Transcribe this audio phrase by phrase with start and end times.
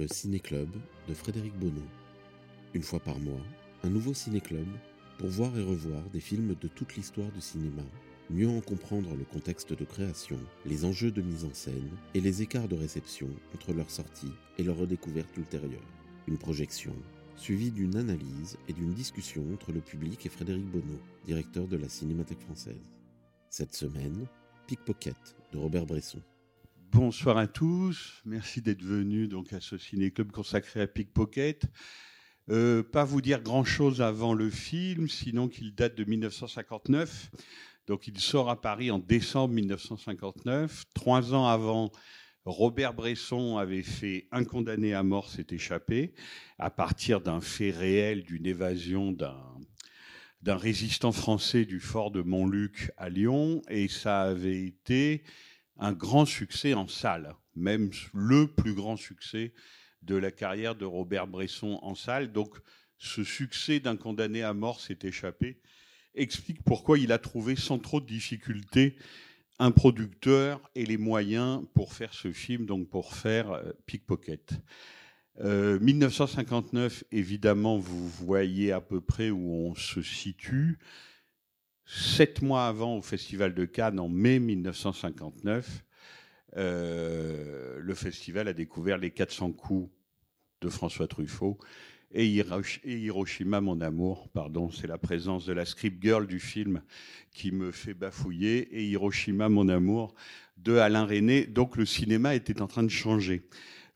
[0.00, 0.70] Le Ciné-Club
[1.08, 1.84] de Frédéric Bonneau.
[2.72, 3.44] Une fois par mois,
[3.82, 4.66] un nouveau ciné-club
[5.18, 7.82] pour voir et revoir des films de toute l'histoire du cinéma,
[8.30, 12.40] mieux en comprendre le contexte de création, les enjeux de mise en scène et les
[12.40, 15.84] écarts de réception entre leur sortie et leur redécouverte ultérieure.
[16.26, 16.94] Une projection
[17.36, 21.90] suivie d'une analyse et d'une discussion entre le public et Frédéric Bonneau, directeur de la
[21.90, 22.88] Cinémathèque française.
[23.50, 24.26] Cette semaine,
[24.66, 26.22] Pickpocket de Robert Bresson.
[26.92, 31.66] Bonsoir à tous, merci d'être venus donc à ce ciné-club consacré à Pickpocket.
[32.48, 37.30] Euh, pas vous dire grand-chose avant le film, sinon qu'il date de 1959.
[37.86, 40.86] Donc il sort à Paris en décembre 1959.
[40.92, 41.92] Trois ans avant,
[42.44, 46.12] Robert Bresson avait fait Un condamné à mort s'est échappé,
[46.58, 53.08] à partir d'un fait réel, d'une évasion d'un résistant français du fort de Montluc à
[53.10, 55.22] Lyon, et ça avait été
[55.80, 59.52] un grand succès en salle, même le plus grand succès
[60.02, 62.32] de la carrière de Robert Bresson en salle.
[62.32, 62.54] Donc
[62.98, 65.60] ce succès d'un condamné à mort s'est échappé
[66.14, 68.96] explique pourquoi il a trouvé sans trop de difficultés
[69.58, 74.54] un producteur et les moyens pour faire ce film, donc pour faire euh, Pickpocket.
[75.40, 80.78] Euh, 1959, évidemment, vous voyez à peu près où on se situe.
[81.92, 85.84] Sept mois avant, au Festival de Cannes, en mai 1959,
[86.56, 89.90] euh, le festival a découvert les 400 coups
[90.60, 91.58] de François Truffaut
[92.12, 92.26] et
[92.84, 96.80] Hiroshima, mon amour, pardon, c'est la présence de la script girl du film
[97.32, 100.14] qui me fait bafouiller, et Hiroshima, mon amour,
[100.58, 101.46] de Alain René.
[101.46, 103.48] Donc le cinéma était en train de changer.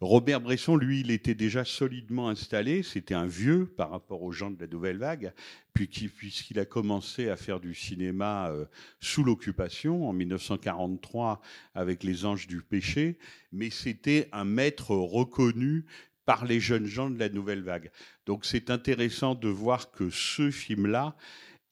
[0.04, 2.82] Robert Bresson, lui, il était déjà solidement installé.
[2.82, 5.32] C'était un vieux par rapport aux gens de la nouvelle vague,
[5.72, 8.66] puisqu'il a commencé à faire du cinéma euh,
[9.00, 11.40] sous l'occupation en 1943
[11.74, 13.18] avec Les Anges du Péché.
[13.50, 15.86] Mais c'était un maître reconnu
[16.26, 17.90] par les jeunes gens de la nouvelle vague.
[18.26, 21.16] Donc c'est intéressant de voir que ce film-là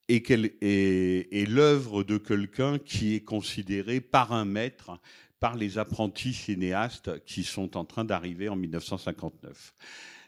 [0.09, 4.99] est, est l'œuvre de quelqu'un qui est considéré par un maître,
[5.42, 9.75] par les apprentis cinéastes qui sont en train d'arriver en 1959.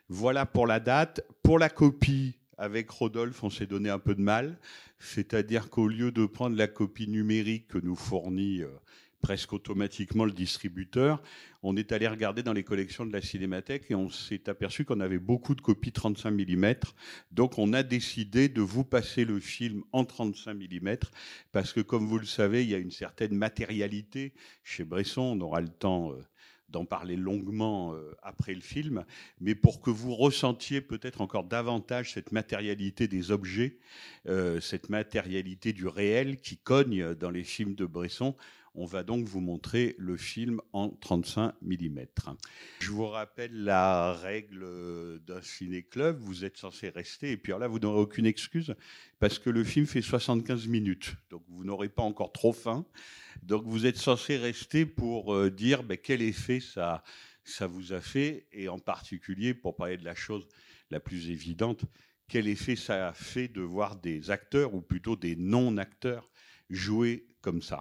[0.08, 1.25] Voilà pour la date.
[1.44, 4.58] Pour la copie, avec Rodolphe, on s'est donné un peu de mal.
[4.98, 8.69] C'est-à-dire qu'au lieu de prendre la copie numérique que nous fournit euh,
[9.20, 11.22] presque automatiquement le distributeur.
[11.66, 15.00] On est allé regarder dans les collections de la Cinémathèque et on s'est aperçu qu'on
[15.00, 16.75] avait beaucoup de copies 35 mm.
[17.32, 20.97] Donc on a décidé de vous passer le film en 35 mm
[21.53, 25.22] parce que comme vous le savez, il y a une certaine matérialité chez Bresson.
[25.22, 26.22] On aura le temps euh,
[26.69, 29.06] d'en parler longuement euh, après le film,
[29.41, 33.78] mais pour que vous ressentiez peut-être encore davantage cette matérialité des objets,
[34.28, 38.36] euh, cette matérialité du réel qui cogne dans les films de Bresson,
[38.74, 42.00] on va donc vous montrer le film en 35 mm.
[42.80, 46.18] Je vous rappelle la règle d'un ciné-club.
[46.18, 48.74] Vous êtes censé rester, et puis là, vous n'aurez aucune excuse,
[49.20, 51.14] parce que le film fait 75 minutes.
[51.30, 52.84] Donc, vous n'aurez pas encore trop faim.
[53.42, 57.04] Donc, vous êtes censé rester pour euh, dire ben, quel effet ça,
[57.44, 60.48] ça vous a fait, et en particulier, pour parler de la chose
[60.91, 61.84] la plus évidente,
[62.26, 66.28] quel effet ça a fait de voir des acteurs, ou plutôt des non-acteurs,
[66.70, 67.80] jouer comme ça.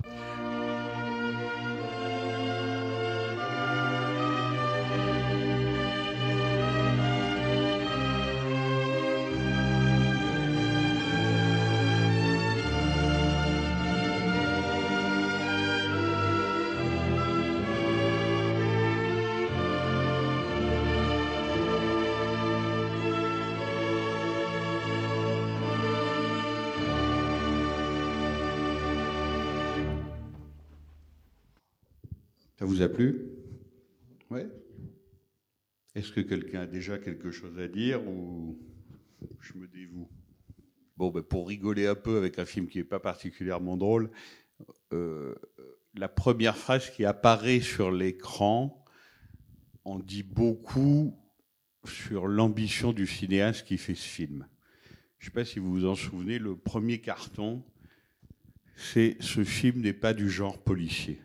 [32.81, 33.25] A plu?
[34.29, 34.47] Ouais
[35.95, 38.57] Est-ce que quelqu'un a déjà quelque chose à dire ou
[39.39, 40.09] je me dévoue?
[40.97, 44.11] Bon, ben pour rigoler un peu avec un film qui n'est pas particulièrement drôle,
[44.93, 45.35] euh,
[45.95, 48.83] la première phrase qui apparaît sur l'écran
[49.85, 51.17] en dit beaucoup
[51.85, 54.47] sur l'ambition du cinéaste qui fait ce film.
[55.19, 57.63] Je ne sais pas si vous vous en souvenez, le premier carton,
[58.75, 61.21] c'est ce film n'est pas du genre policier.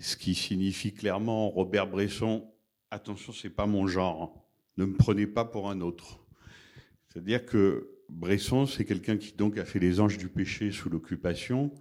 [0.00, 2.50] Ce qui signifie clairement Robert Bresson,
[2.90, 4.40] attention, c'est pas mon genre, hein.
[4.78, 6.20] ne me prenez pas pour un autre.
[7.08, 11.72] C'est-à-dire que Bresson, c'est quelqu'un qui donc a fait Les Anges du péché sous l'occupation.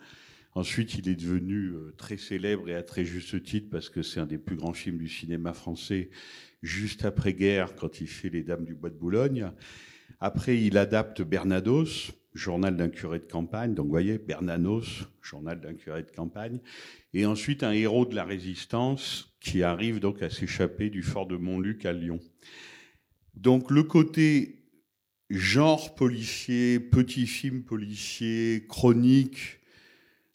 [0.54, 4.19] Ensuite, il est devenu euh, très célèbre et à très juste titre parce que c'est
[4.19, 6.10] un des plus grands films du cinéma français
[6.62, 9.51] juste après-guerre quand il fait Les Dames du Bois de Boulogne.
[10.19, 13.73] Après, il adapte Bernados, journal d'un curé de campagne.
[13.73, 16.59] Donc, vous voyez, Bernanos, journal d'un curé de campagne.
[17.13, 21.37] Et ensuite, un héros de la résistance qui arrive donc à s'échapper du fort de
[21.37, 22.19] Montluc à Lyon.
[23.35, 24.59] Donc, le côté
[25.29, 29.59] genre policier, petit film policier, chronique,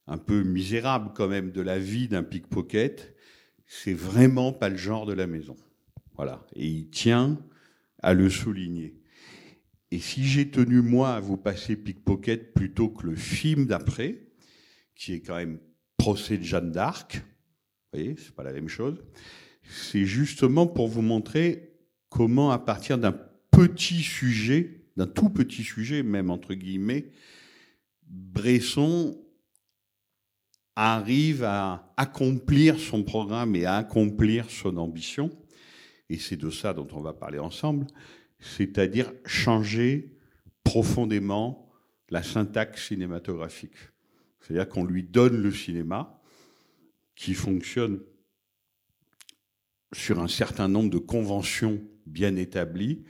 [0.07, 3.15] un peu misérable quand même de la vie d'un pickpocket,
[3.67, 5.57] c'est vraiment pas le genre de la maison.
[6.17, 6.47] Voilà.
[6.55, 7.39] Et il tient
[8.03, 9.01] à le souligner.
[9.95, 14.27] Et si j'ai tenu, moi, à vous passer Pickpocket plutôt que le film d'après,
[14.97, 15.61] qui est quand même
[15.97, 19.01] Procès de Jeanne d'Arc, vous voyez, c'est pas la même chose,
[19.63, 21.77] c'est justement pour vous montrer
[22.09, 23.17] comment, à partir d'un
[23.53, 27.13] petit sujet, d'un tout petit sujet, même entre guillemets,
[28.03, 29.17] Bresson
[30.75, 35.31] arrive à accomplir son programme et à accomplir son ambition.
[36.11, 37.87] Et c'est de ça dont on va parler ensemble
[38.45, 40.13] c'est-à-dire changer
[40.65, 41.73] profondément
[42.11, 43.77] la syntaxe cinématographique.
[44.41, 46.21] C'est-à-dire qu'on lui donne le cinéma
[47.17, 48.01] qui fonctionne
[49.93, 53.05] sur un certain nombre de conventions bien établies.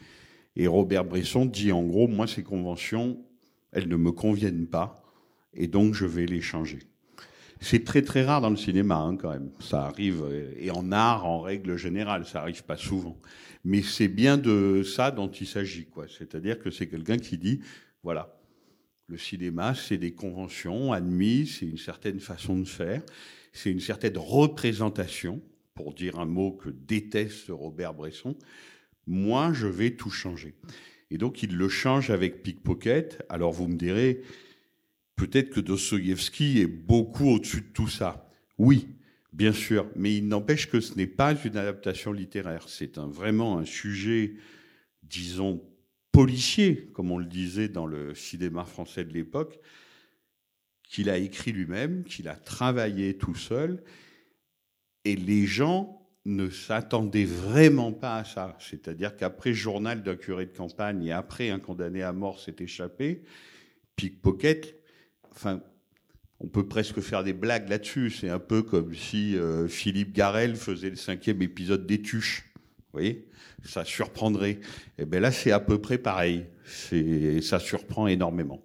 [0.54, 3.20] Et Robert Bresson dit en gros, moi ces conventions,
[3.72, 5.02] elles ne me conviennent pas,
[5.52, 6.78] et donc je vais les changer.
[7.64, 9.50] C'est très très rare dans le cinéma hein, quand même.
[9.58, 10.22] Ça arrive,
[10.58, 13.18] et en art en règle générale, ça arrive pas souvent.
[13.64, 16.04] Mais c'est bien de ça dont il s'agit, quoi.
[16.06, 17.60] C'est-à-dire que c'est quelqu'un qui dit,
[18.02, 18.38] voilà,
[19.06, 23.02] le cinéma, c'est des conventions admises, c'est une certaine façon de faire,
[23.52, 25.40] c'est une certaine représentation,
[25.74, 28.36] pour dire un mot que déteste Robert Bresson.
[29.06, 30.54] Moi, je vais tout changer.
[31.10, 33.24] Et donc, il le change avec Pickpocket.
[33.30, 34.20] Alors, vous me direz,
[35.16, 38.30] peut-être que Dostoïevski est beaucoup au-dessus de tout ça.
[38.58, 38.88] Oui,
[39.34, 42.68] Bien sûr, mais il n'empêche que ce n'est pas une adaptation littéraire.
[42.68, 44.34] C'est vraiment un sujet,
[45.02, 45.60] disons,
[46.12, 49.58] policier, comme on le disait dans le cinéma français de l'époque,
[50.84, 53.82] qu'il a écrit lui-même, qu'il a travaillé tout seul.
[55.04, 58.56] Et les gens ne s'attendaient vraiment pas à ça.
[58.60, 63.24] C'est-à-dire qu'après Journal d'un curé de campagne et après Un condamné à mort s'est échappé,
[63.96, 64.80] Pickpocket,
[65.34, 65.60] enfin,
[66.40, 68.10] on peut presque faire des blagues là-dessus.
[68.10, 72.50] C'est un peu comme si euh, Philippe Garel faisait le cinquième épisode des Tuches.
[72.56, 73.28] Vous voyez?
[73.64, 74.50] Ça surprendrait.
[74.50, 74.60] Et
[75.00, 76.46] eh bien là, c'est à peu près pareil.
[77.42, 78.62] Ça surprend énormément.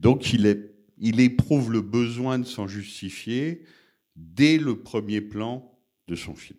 [0.00, 3.64] Donc, il éprouve le besoin de s'en justifier
[4.16, 5.72] dès le premier plan
[6.08, 6.58] de son film.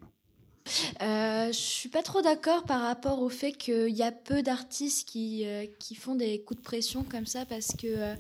[1.02, 5.08] Euh, je suis pas trop d'accord par rapport au fait qu'il y a peu d'artistes
[5.08, 8.16] qui, euh, qui font des coups de pression comme ça parce que euh,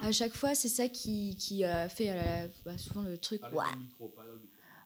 [0.00, 3.40] à chaque fois, c'est ça qui, qui euh, fait euh, bah, souvent le truc.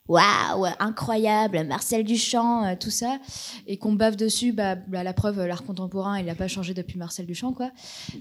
[0.09, 3.19] Waouh, incroyable, Marcel Duchamp, euh, tout ça,
[3.67, 4.53] et qu'on bave dessus.
[4.53, 7.73] Bah, bah la preuve, l'art contemporain, il n'a pas changé depuis Marcel Duchamp, quoi.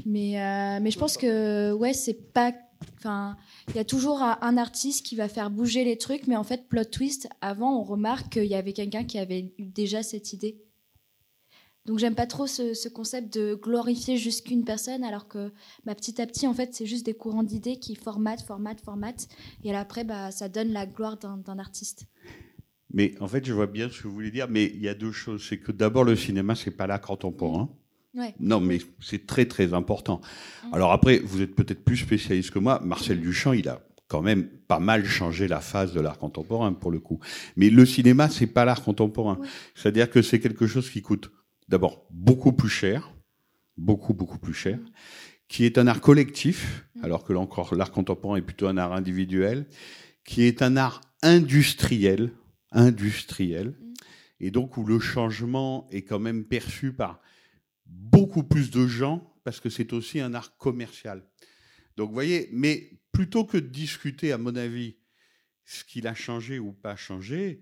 [0.05, 2.53] Mais, mais je pense que ouais, c'est pas.
[2.97, 3.37] Enfin,
[3.69, 6.67] il y a toujours un artiste qui va faire bouger les trucs, mais en fait,
[6.67, 7.29] plot twist.
[7.39, 10.64] Avant, on remarque qu'il y avait quelqu'un qui avait eu déjà cette idée.
[11.85, 15.51] Donc j'aime pas trop ce, concept de glorifier juste qu'une personne, alors que
[15.85, 19.27] bah, petit à petit, en fait, c'est juste des courants d'idées qui formatent, formatent, formatent,
[19.63, 22.07] et après, bah, ça donne la gloire d'un artiste.
[22.93, 24.93] Mais en fait, je vois bien ce que vous voulez dire, mais il y a
[24.93, 25.45] deux choses.
[25.47, 27.69] C'est que d'abord, le cinéma, c'est pas l'art contemporain.
[28.15, 28.33] Ouais.
[28.39, 30.21] Non, mais c'est très très important.
[30.63, 30.73] Mm.
[30.73, 32.79] Alors après, vous êtes peut-être plus spécialiste que moi.
[32.83, 36.91] Marcel Duchamp, il a quand même pas mal changé la phase de l'art contemporain pour
[36.91, 37.19] le coup.
[37.57, 39.39] Mais le cinéma, c'est pas l'art contemporain.
[39.73, 41.29] C'est-à-dire que c'est quelque chose qui coûte
[41.67, 43.13] d'abord beaucoup plus cher,
[43.77, 44.79] beaucoup, beaucoup plus cher,
[45.47, 47.03] qui est un art collectif, mm.
[47.03, 49.67] alors que encore l'art contemporain est plutôt un art individuel,
[50.23, 52.31] qui est un art industriel,
[52.71, 53.93] industriel, mm.
[54.39, 57.21] et donc où le changement est quand même perçu par
[57.85, 61.23] beaucoup plus de gens, parce que c'est aussi un art commercial.
[61.97, 64.97] Donc vous voyez, mais plutôt que de discuter, à mon avis,
[65.63, 67.61] ce qu'il a changé ou pas changé,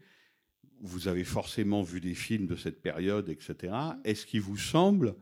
[0.83, 3.73] vous avez forcément vu des films de cette période, etc.
[4.03, 5.15] Est-ce qu'il vous semble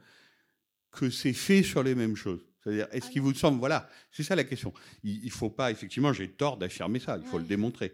[0.92, 2.44] que c'est fait sur les mêmes choses?
[2.64, 4.74] C'est-à-dire, est-ce qu'il vous semble, voilà, c'est ça la question.
[5.04, 7.94] Il ne faut pas, effectivement, j'ai tort d'affirmer ça, il faut le démontrer.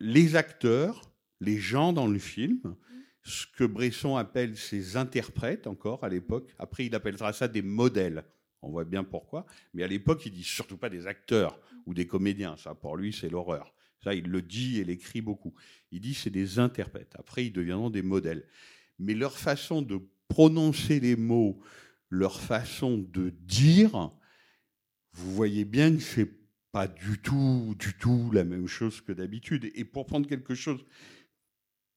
[0.00, 1.00] Les acteurs,
[1.40, 2.76] les gens dans le film,
[3.22, 8.24] ce que Bresson appelle ses interprètes encore à l'époque, après il appellera ça des modèles.
[8.60, 9.46] On voit bien pourquoi.
[9.74, 12.56] Mais à l'époque, il dit surtout pas des acteurs ou des comédiens.
[12.56, 13.72] Ça, pour lui, c'est l'horreur.
[14.02, 15.54] Ça, il le dit et l'écrit beaucoup.
[15.90, 17.14] Il dit c'est des interprètes.
[17.18, 18.46] Après, ils deviendront des modèles.
[18.98, 21.60] Mais leur façon de prononcer les mots,
[22.10, 24.12] leur façon de dire,
[25.12, 26.30] vous voyez bien que c'est
[26.72, 29.70] pas du tout, du tout la même chose que d'habitude.
[29.74, 30.84] Et pour prendre quelque chose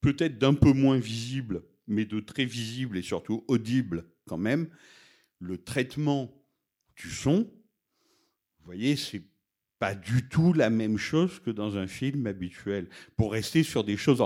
[0.00, 4.68] peut-être d'un peu moins visible, mais de très visible et surtout audible quand même,
[5.38, 6.32] le traitement
[6.96, 7.50] du son,
[8.58, 9.22] vous voyez, c'est
[9.80, 12.88] pas du tout la même chose que dans un film habituel.
[13.16, 14.22] Pour rester sur des choses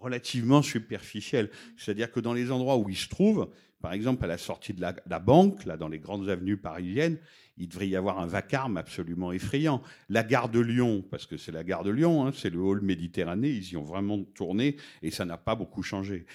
[0.00, 1.50] relativement superficielles.
[1.76, 4.80] C'est-à-dire que dans les endroits où il se trouve, par exemple à la sortie de
[4.80, 7.18] la, banque, là dans les grandes avenues parisiennes,
[7.56, 9.80] il devrait y avoir un vacarme absolument effrayant.
[10.08, 12.80] La gare de Lyon, parce que c'est la gare de Lyon, hein, c'est le hall
[12.80, 16.26] Méditerranée, ils y ont vraiment tourné et ça n'a pas beaucoup changé.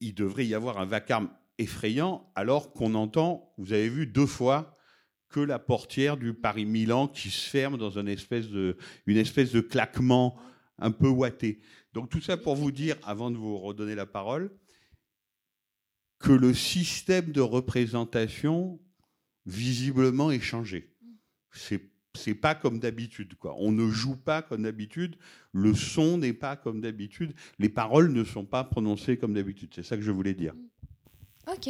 [0.00, 4.75] Il devrait y avoir un vacarme effrayant alors qu'on entend, vous avez vu deux fois,
[5.28, 10.36] que la portière du Paris-Milan qui se ferme dans une espèce de, claquement
[10.78, 11.60] un peu ouaté.
[11.92, 14.50] Donc tout ça pour vous dire, avant de vous redonner la parole,
[16.18, 18.80] que le système de représentation
[19.44, 20.94] visiblement est changé.
[21.52, 23.54] C'est c'est pas comme d'habitude quoi.
[23.58, 25.16] On ne joue pas comme d'habitude,
[25.52, 29.72] le son n'est pas comme d'habitude, les paroles ne sont pas prononcées comme d'habitude.
[29.74, 30.54] C'est ça que je voulais dire.
[31.46, 31.68] Ok.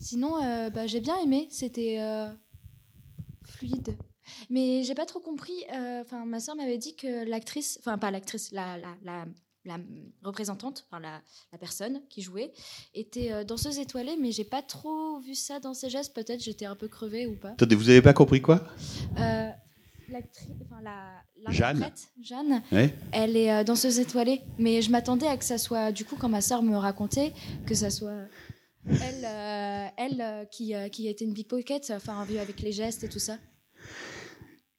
[0.00, 1.46] Sinon, euh, bah, j'ai bien aimé.
[1.50, 2.28] C'était euh,
[3.56, 3.96] fluide.
[4.50, 5.52] Mais j'ai pas trop compris.
[5.74, 9.26] euh, Enfin, ma soeur m'avait dit que l'actrice, enfin pas l'actrice, la, la, la,
[9.66, 9.76] la
[10.22, 11.20] représentante, enfin la,
[11.58, 12.52] personne qui jouait,
[12.94, 16.14] était euh, danseuse étoilée, mais j'ai pas trop vu ça dans ses gestes.
[16.14, 17.50] Peut-être j'étais un peu crevée ou pas.
[17.50, 18.66] Attendez, vous avez pas compris quoi?
[19.18, 19.50] Euh,
[20.08, 21.90] l'actrice, enfin la, Jeanne.
[22.22, 22.62] Jeanne,
[23.12, 26.40] elle est danseuse étoilée, mais je m'attendais à que ça soit, du coup, quand ma
[26.40, 27.32] sœur me racontait,
[27.66, 28.22] que ça soit
[28.86, 33.04] elle, euh, elle euh, qui, euh, qui était une pickpocket, enfin, vu avec les gestes
[33.04, 33.38] et tout ça.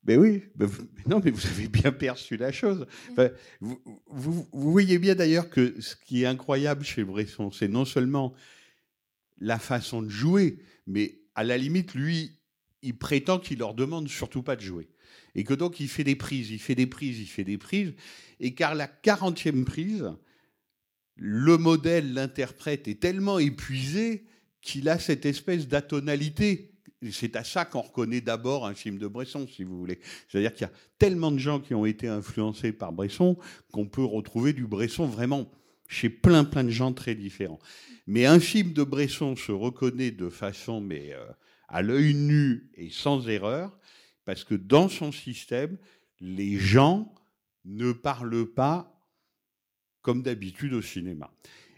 [0.03, 2.85] Ben oui, ben vous- non, mais vous avez bien perçu la chose.
[3.11, 7.67] Enfin, vous, vous- vous voyez bien d'ailleurs que ce qui est incroyable chez Bresson, c'est
[7.67, 8.33] non seulement
[9.39, 12.37] la façon de jouer, mais à la limite, lui,
[12.83, 14.87] il prétend qu'il leur demande surtout pas de jouer.
[15.33, 17.93] Et que donc il fait des prises, il fait des prises, il fait des prises.
[18.39, 20.05] Et car la 40e prise,
[21.15, 24.25] le modèle, l'interprète est tellement épuisé
[24.61, 26.71] qu'il a cette espèce d'atonalité.
[27.11, 29.99] C'est à ça qu'on reconnaît d'abord un film de Bresson, si vous voulez.
[30.27, 33.37] C'est-à-dire qu'il y a tellement de gens qui ont été influencés par Bresson
[33.71, 35.49] qu'on peut retrouver du Bresson vraiment
[35.87, 37.59] chez plein plein de gens très différents.
[38.07, 41.25] Mais un film de Bresson se reconnaît de façon mais euh,
[41.67, 43.77] à l'œil nu et sans erreur
[44.25, 45.77] parce que dans son système,
[46.19, 47.13] les gens
[47.65, 48.94] ne parlent pas
[50.05, 51.31] comme d'habitude au cinéma.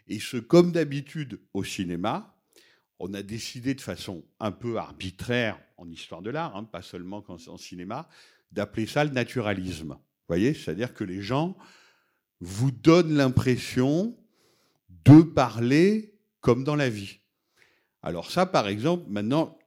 [0.09, 2.35] Et ce comme d'habitude au cinéma,
[2.99, 7.23] on a décidé de façon un peu arbitraire en histoire de l'art, hein, pas seulement
[7.29, 8.09] en cinéma,
[8.51, 9.93] d'appeler ça le naturalisme.
[9.93, 11.57] Vous voyez, c'est-à-dire que les gens
[12.41, 14.17] vous donnent l'impression
[15.05, 17.21] de parler comme dans la vie.
[18.01, 19.57] Alors ça, par exemple, maintenant,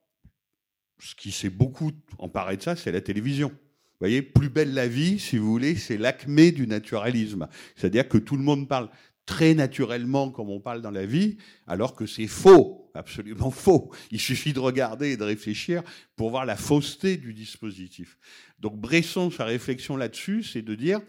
[0.99, 3.57] ce qui s'est beaucoup emparé de ça, c'est la télévision.
[4.01, 7.49] Vous voyez, plus belle la vie, si vous voulez, c'est l'acmé du naturalisme.
[7.77, 8.89] C'est-à-dire que tout le monde parle
[9.27, 13.93] très naturellement comme on parle dans la vie, alors que c'est faux, absolument faux.
[14.11, 15.83] Il suffit de regarder et de réfléchir
[16.17, 18.17] pour voir la fausseté du dispositif.
[18.59, 21.01] Donc Bresson, sa réflexion là-dessus, c'est de dire,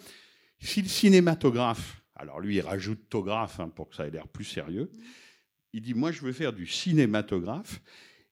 [0.60, 4.44] si le cinématographe, alors lui il rajoute tographe hein, pour que ça ait l'air plus
[4.44, 4.92] sérieux,
[5.72, 7.82] il dit, moi je veux faire du cinématographe,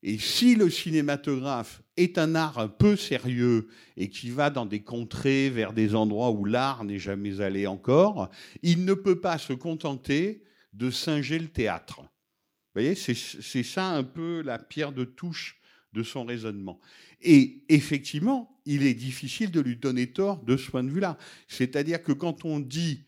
[0.01, 4.81] et si le cinématographe est un art un peu sérieux et qui va dans des
[4.81, 8.29] contrées, vers des endroits où l'art n'est jamais allé encore,
[8.63, 12.01] il ne peut pas se contenter de singer le théâtre.
[12.01, 15.59] Vous voyez, c'est ça un peu la pierre de touche
[15.91, 16.79] de son raisonnement.
[17.21, 21.17] Et effectivement, il est difficile de lui donner tort de ce point de vue-là.
[21.47, 23.03] C'est-à-dire que quand on dit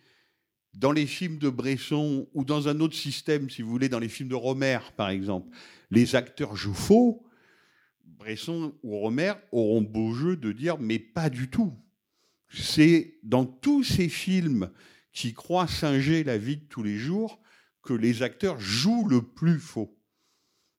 [0.73, 4.09] dans les films de Bresson ou dans un autre système, si vous voulez, dans les
[4.09, 5.55] films de Romer, par exemple,
[5.91, 7.23] les acteurs jouent faux,
[8.03, 11.73] Bresson ou Romer auront beau jeu de dire mais pas du tout.
[12.49, 14.71] C'est dans tous ces films
[15.11, 17.39] qui croient singer la vie de tous les jours
[17.81, 19.97] que les acteurs jouent le plus faux.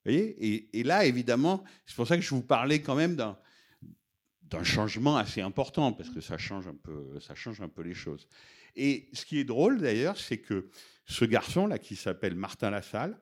[0.04, 0.68] Voyez?
[0.72, 5.40] Et, là, évidemment, c'est pour ça que je vous parlais quand même d'un changement assez
[5.40, 8.26] important parce que ça change un peu, ça change un peu les choses.
[8.74, 10.68] Et ce qui est drôle d'ailleurs, c'est que
[11.06, 13.18] ce garçon là qui s'appelle Martin Lassalle,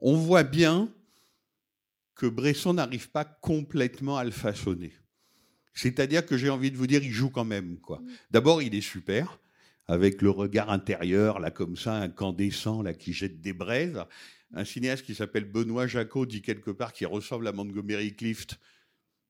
[0.00, 0.92] on voit bien
[2.14, 4.92] que Bresson n'arrive pas complètement à le façonner.
[5.72, 7.78] C'est-à-dire que j'ai envie de vous dire, il joue quand même.
[7.78, 8.02] quoi.
[8.30, 9.38] D'abord, il est super,
[9.86, 14.04] avec le regard intérieur, là, comme ça, incandescent, là, qui jette des braises.
[14.52, 18.58] Un cinéaste qui s'appelle Benoît Jacot dit quelque part qu'il ressemble à Montgomery Clift.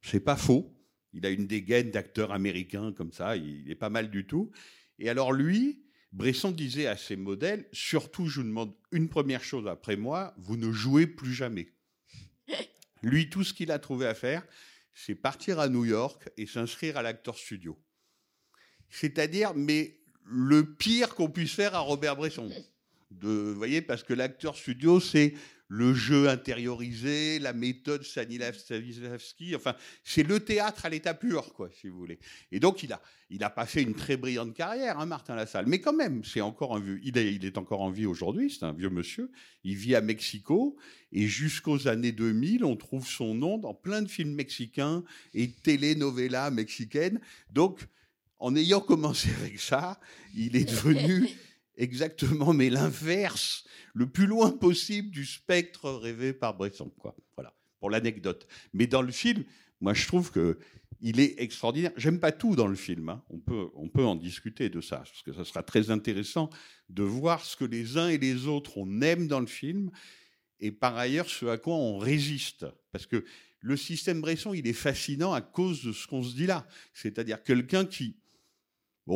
[0.01, 0.75] C'est pas faux.
[1.13, 4.51] Il a une dégaine d'acteur américain comme ça, il est pas mal du tout.
[4.99, 9.69] Et alors lui, Bresson disait à ses modèles, surtout je vous demande une première chose
[9.69, 11.73] après moi, vous ne jouez plus jamais.
[13.03, 14.45] Lui, tout ce qu'il a trouvé à faire,
[14.93, 17.79] c'est partir à New York et s'inscrire à l'acteur studio.
[18.89, 22.51] C'est-à-dire, mais le pire qu'on puisse faire à Robert Bresson.
[23.11, 25.35] De, vous voyez, parce que l'acteur studio, c'est
[25.73, 31.89] le jeu intériorisé, la méthode Stanislavski, enfin, c'est le théâtre à l'état pur, quoi, si
[31.89, 32.19] vous voulez.
[32.51, 33.01] Et donc, il a,
[33.31, 35.67] il a pas fait une très brillante carrière, hein, Martin Lassalle.
[35.69, 38.51] Mais quand même, c'est encore un vieux, il est, il est encore en vie aujourd'hui,
[38.51, 39.31] c'est un vieux monsieur.
[39.63, 40.77] Il vit à Mexico,
[41.13, 46.51] et jusqu'aux années 2000, on trouve son nom dans plein de films mexicains et telenovelas
[46.51, 47.21] mexicaines.
[47.53, 47.79] Donc,
[48.41, 50.01] en ayant commencé avec ça,
[50.35, 51.29] il est devenu
[51.81, 56.93] exactement, mais l'inverse, le plus loin possible du spectre rêvé par Bresson.
[57.35, 58.47] Voilà, pour l'anecdote.
[58.73, 59.45] Mais dans le film,
[59.81, 60.59] moi, je trouve que
[61.01, 61.93] il est extraordinaire.
[61.97, 63.09] J'aime pas tout dans le film.
[63.09, 63.23] hein.
[63.31, 66.51] On, peut, on peut en discuter de ça, parce que ça sera très intéressant
[66.91, 69.91] de voir ce que les uns et les autres on aime dans le film,
[70.59, 72.67] et par ailleurs ce à quoi on résiste.
[72.93, 73.25] Parce que
[73.61, 76.67] le système Bresson, il est fascinant à cause de ce qu'on se dit là.
[76.93, 78.17] C'est-à-dire quelqu'un qui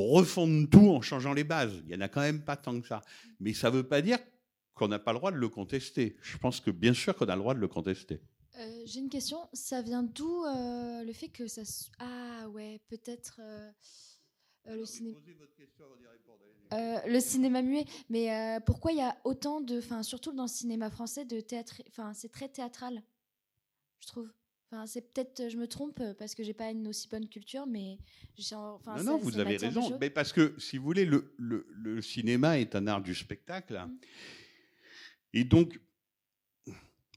[0.00, 1.74] refonde tout en changeant les bases.
[1.82, 3.02] Il n'y en a quand même pas tant que ça.
[3.40, 4.18] Mais ça ne veut pas dire
[4.74, 6.16] qu'on n'a pas le droit de le contester.
[6.22, 8.20] Je pense que bien sûr qu'on a le droit de le contester.
[8.58, 9.48] Euh, J'ai une question.
[9.52, 11.62] Ça vient d'où euh, le fait que ça.
[11.98, 13.70] Ah ouais, peut-être euh,
[14.66, 15.18] le cinéma.
[17.06, 20.90] Le cinéma muet, mais pourquoi il y a autant de, enfin surtout dans le cinéma
[20.90, 23.00] français, de théâtre, enfin c'est très théâtral,
[24.00, 24.28] je trouve.
[24.75, 27.64] Enfin c'est peut-être, je me trompe euh, parce que j'ai pas une aussi bonne culture,
[27.66, 27.99] mais
[28.52, 29.97] enfin, non, ça- non, vous avez raison.
[30.00, 33.75] Mais parce que, si vous voulez, le, le- le cinéma est un art du spectacle.
[33.75, 33.99] Mm.
[35.35, 35.81] Et donc,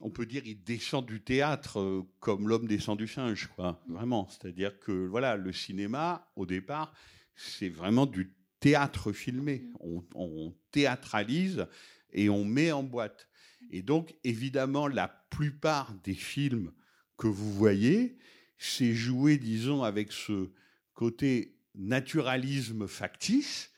[0.00, 3.82] on peut dire il descend du théâtre euh, comme l'homme descend du singe, quoi.
[3.88, 4.28] Vraiment.
[4.28, 6.92] C'est-à-dire que, voilà, le cinéma, au départ,
[7.34, 9.60] c'est vraiment du théâtre filmé.
[9.60, 9.76] Mm.
[9.80, 11.66] On, on théâtralise
[12.12, 13.28] et on met en boîte.
[13.70, 16.72] Et donc, évidemment, la plupart des films
[17.18, 18.16] que vous voyez,
[18.56, 20.50] c'est joué, disons, avec ce
[20.94, 23.70] côté naturalisme factice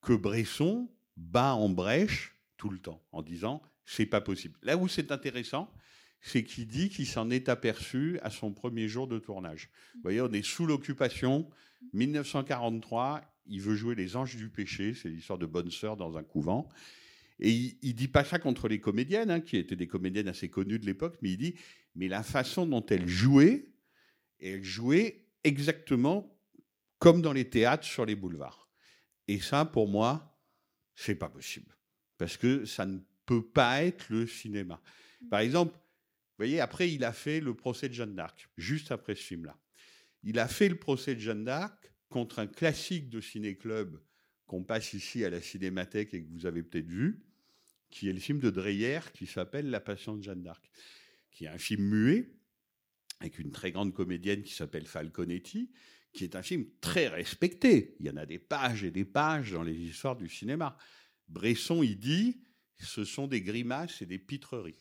[0.00, 4.58] que Bresson bat en brèche tout le temps en disant c'est pas possible.
[4.62, 5.72] Là où c'est intéressant,
[6.20, 9.70] c'est qu'il dit qu'il s'en est aperçu à son premier jour de tournage.
[9.94, 11.48] Vous voyez, on est sous l'occupation,
[11.92, 16.24] 1943, il veut jouer les anges du péché, c'est l'histoire de bonne sœur dans un
[16.24, 16.68] couvent.
[17.38, 20.48] Et il, il dit pas ça contre les comédiennes, hein, qui étaient des comédiennes assez
[20.48, 21.54] connues de l'époque, mais il dit,
[21.96, 23.72] mais la façon dont elles jouaient,
[24.38, 26.38] elles jouaient exactement
[26.98, 28.68] comme dans les théâtres sur les boulevards.
[29.28, 30.38] Et ça, pour moi,
[30.94, 31.76] c'est pas possible.
[32.18, 34.80] Parce que ça ne peut pas être le cinéma.
[35.30, 39.14] Par exemple, vous voyez, après, il a fait le procès de Jeanne d'Arc, juste après
[39.14, 39.58] ce film-là.
[40.22, 44.00] Il a fait le procès de Jeanne d'Arc contre un classique de ciné-club
[44.46, 47.24] qu'on passe ici à la Cinémathèque et que vous avez peut-être vu,
[47.90, 50.70] qui est le film de Dreyer qui s'appelle La Passion de Jeanne d'Arc,
[51.36, 52.32] qui est un film muet
[53.20, 55.70] avec une très grande comédienne qui s'appelle Falconetti,
[56.14, 57.94] qui est un film très respecté.
[58.00, 60.78] Il y en a des pages et des pages dans les histoires du cinéma.
[61.28, 62.40] Bresson, il dit,
[62.78, 64.80] ce sont des grimaces et des pitreries.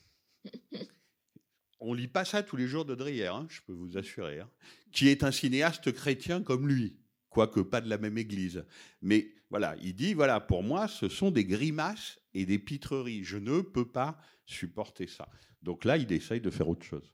[1.82, 4.50] On lit pas ça tous les jours de Dreyer, hein, je peux vous assurer, hein,
[4.94, 6.98] qui est un cinéaste chrétien comme lui,
[7.30, 8.66] quoique pas de la même église.
[9.02, 13.26] Mais voilà, il dit, voilà, pour moi, ce sont des grimaces et des pitreries.
[13.26, 15.28] Je ne peux pas supporter ça.
[15.66, 17.12] Donc là, il essaye de faire autre chose.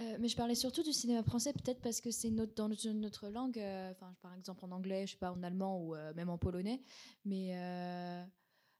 [0.00, 3.28] Euh, mais je parlais surtout du cinéma français, peut-être parce que c'est notre, dans notre,
[3.28, 6.28] langue, euh, enfin, par exemple en anglais, je sais pas, en allemand ou euh, même
[6.28, 6.82] en polonais,
[7.24, 8.22] mais, euh,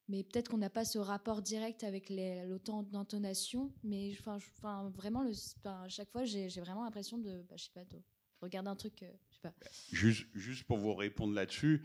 [0.09, 5.23] mais peut-être qu'on n'a pas ce rapport direct avec l'autant d'intonation, mais enfin, enfin, vraiment,
[5.23, 8.03] le, enfin, à chaque fois, j'ai vraiment l'impression de, bah, je sais pas, de
[8.43, 9.55] regarder un truc, je sais pas.
[9.93, 11.83] Juste, juste pour vous répondre là-dessus,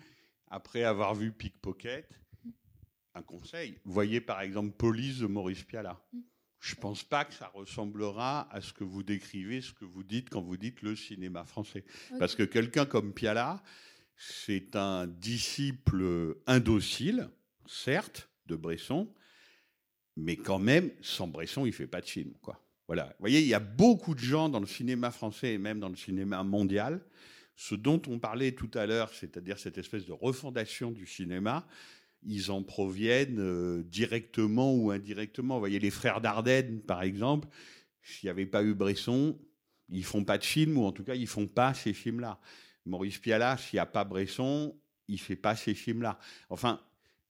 [0.47, 2.09] après avoir vu Pickpocket,
[3.13, 6.01] un conseil, voyez par exemple Police de Maurice Pialat.
[6.11, 6.19] Mm.
[6.61, 10.29] Je pense pas que ça ressemblera à ce que vous décrivez, ce que vous dites
[10.29, 11.83] quand vous dites le cinéma français.
[12.19, 13.63] Parce que quelqu'un comme Pialat,
[14.15, 17.29] c'est un disciple indocile,
[17.65, 19.11] certes, de Bresson,
[20.15, 22.63] mais quand même, sans Bresson, il fait pas de film, quoi.
[22.85, 23.05] Voilà.
[23.05, 25.89] Vous voyez, il y a beaucoup de gens dans le cinéma français et même dans
[25.89, 27.01] le cinéma mondial,
[27.55, 31.65] ce dont on parlait tout à l'heure, c'est-à-dire cette espèce de refondation du cinéma,
[32.23, 35.55] ils en proviennent euh, directement ou indirectement.
[35.55, 37.47] Vous voyez, les frères Dardenne, par exemple,
[38.03, 39.37] s'il n'y avait pas eu Bresson,
[39.89, 42.39] ils font pas de film, ou en tout cas, ils font pas ces films-là.
[42.85, 44.75] Maurice Pialat, s'il n'y a pas Bresson,
[45.07, 46.17] il fait pas ces films-là.
[46.49, 46.79] Enfin,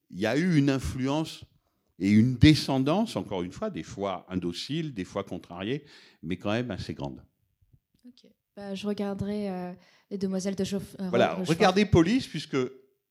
[0.09, 1.43] il y a eu une influence
[1.99, 5.85] et une descendance, encore une fois, des fois indocile, des fois contrariée,
[6.23, 7.23] mais quand même assez grande.
[8.05, 8.29] Ok.
[8.55, 9.73] Bah, je regarderai euh,
[10.09, 10.95] les Demoiselles de Chauffe.
[10.99, 12.57] euh, Voilà, regardez Police, puisque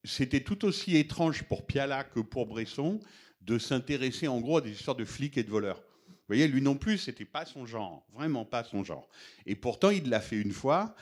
[0.04, 3.00] c'était tout aussi étrange pour Piala que pour Bresson
[3.42, 5.82] de s'intéresser en gros à des histoires de flics et de voleurs.
[6.08, 9.08] Vous voyez, lui non plus, c'était pas son genre, vraiment pas son genre.
[9.46, 10.94] Et pourtant, il l'a fait une fois.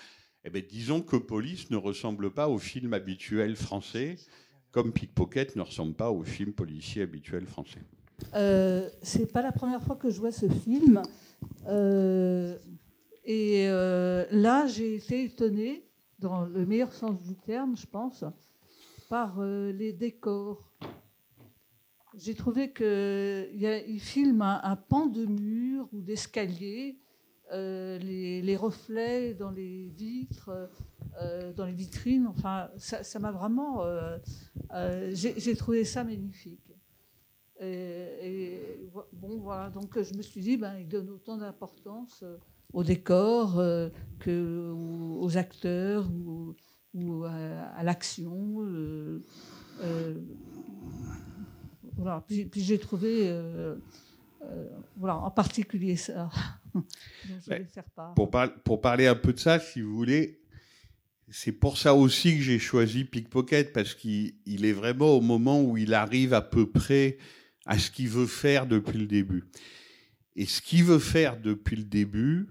[0.44, 4.16] Eh ben, disons que Police ne ressemble pas au film habituel français,
[4.70, 7.82] comme Pickpocket ne ressemble pas au film policier habituel français.
[8.34, 11.02] Euh, c'est pas la première fois que je vois ce film.
[11.66, 12.56] Euh,
[13.24, 15.84] et euh, là, j'ai été étonnée,
[16.18, 18.24] dans le meilleur sens du terme, je pense,
[19.08, 20.70] par euh, les décors.
[22.14, 26.98] J'ai trouvé qu'il filme un, un pan de mur ou d'escalier,
[27.52, 30.50] euh, les, reflets dans les vitres,
[31.20, 32.26] euh, dans les vitrines.
[32.26, 33.82] Enfin, ça m'a vraiment.
[35.12, 36.72] j'ai trouvé ça magnifique.
[37.60, 42.24] Et, bon, voilà, donc je me suis dit, ben, il donne autant d'importance
[42.72, 43.62] au décor
[44.18, 46.08] que aux, aux acteurs
[46.94, 48.62] ou à, à l'action.
[48.62, 49.22] euh,
[49.80, 50.14] euh,
[51.96, 52.24] voilà.
[52.26, 53.76] Puis, puis j'ai trouvé, euh,
[54.96, 56.30] voilà, en particulier ça.
[56.74, 57.58] je Ouais.
[57.60, 58.14] vais faire part.
[58.14, 60.40] Pour, par- pour parler un peu de ça, si vous voulez,
[61.30, 65.62] c'est pour ça aussi que j'ai choisi Pickpocket, parce qu'il il est vraiment au moment
[65.62, 67.18] où il arrive à peu près
[67.66, 69.44] à ce qu'il veut faire depuis le début.
[70.36, 72.48] Et ce qu'il veut faire depuis le début,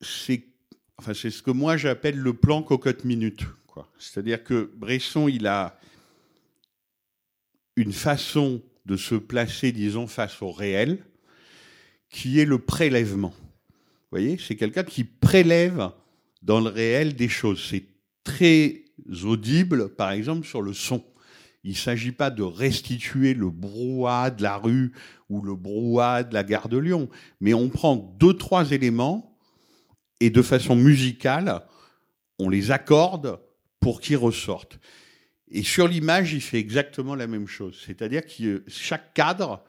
[0.00, 0.47] c'est
[0.98, 3.42] enfin, c'est ce que moi j'appelle le plan cocotte minute.
[3.98, 5.78] C'est-à-dire que Bresson, il a
[7.76, 10.98] une façon de se placer, disons, face au réel,
[12.10, 13.34] qui est le prélèvement.
[13.38, 15.90] Vous voyez, c'est quelqu'un qui prélève
[16.42, 17.64] dans le réel des choses.
[17.70, 17.84] C'est
[18.24, 18.84] très
[19.22, 21.04] audible, par exemple, sur le son.
[21.62, 24.92] Il ne s'agit pas de restituer le brouhaha de la rue
[25.28, 27.08] ou le brouhaha de la gare de Lyon,
[27.40, 29.27] mais on prend deux, trois éléments
[30.20, 31.62] et de façon musicale,
[32.38, 33.40] on les accorde
[33.80, 34.78] pour qu'ils ressortent.
[35.50, 37.82] Et sur l'image, il fait exactement la même chose.
[37.84, 39.64] C'est-à-dire que chaque cadre,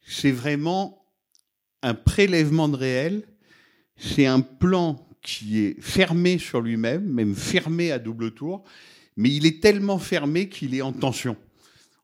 [0.00, 1.04] c'est vraiment
[1.82, 3.24] un prélèvement de réel,
[3.96, 8.64] c'est un plan qui est fermé sur lui-même, même fermé à double tour,
[9.16, 11.36] mais il est tellement fermé qu'il est en tension.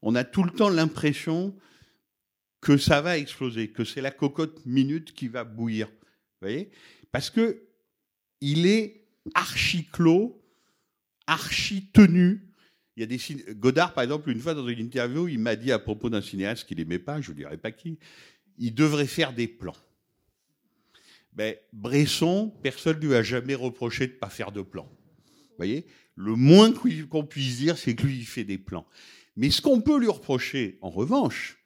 [0.03, 1.55] On a tout le temps l'impression
[2.61, 5.89] que ça va exploser, que c'est la cocotte minute qui va bouillir.
[5.89, 6.71] Vous voyez?
[7.13, 7.63] Parce que
[8.41, 10.43] il est archi clos,
[11.27, 12.43] archi tenu.
[12.97, 13.19] Il y a des
[13.55, 16.67] Godard, par exemple, une fois dans une interview, il m'a dit à propos d'un cinéaste
[16.67, 17.99] qu'il aimait pas, je ne dirais pas qui,
[18.59, 19.77] il devrait faire des plans.
[21.33, 24.91] Ben, Bresson, personne ne lui a jamais reproché de ne pas faire de plans.
[25.27, 25.87] Vous voyez?
[26.17, 28.87] Le moins qu'on puisse dire, c'est que lui, il fait des plans.
[29.37, 31.63] Mais ce qu'on peut lui reprocher, en revanche,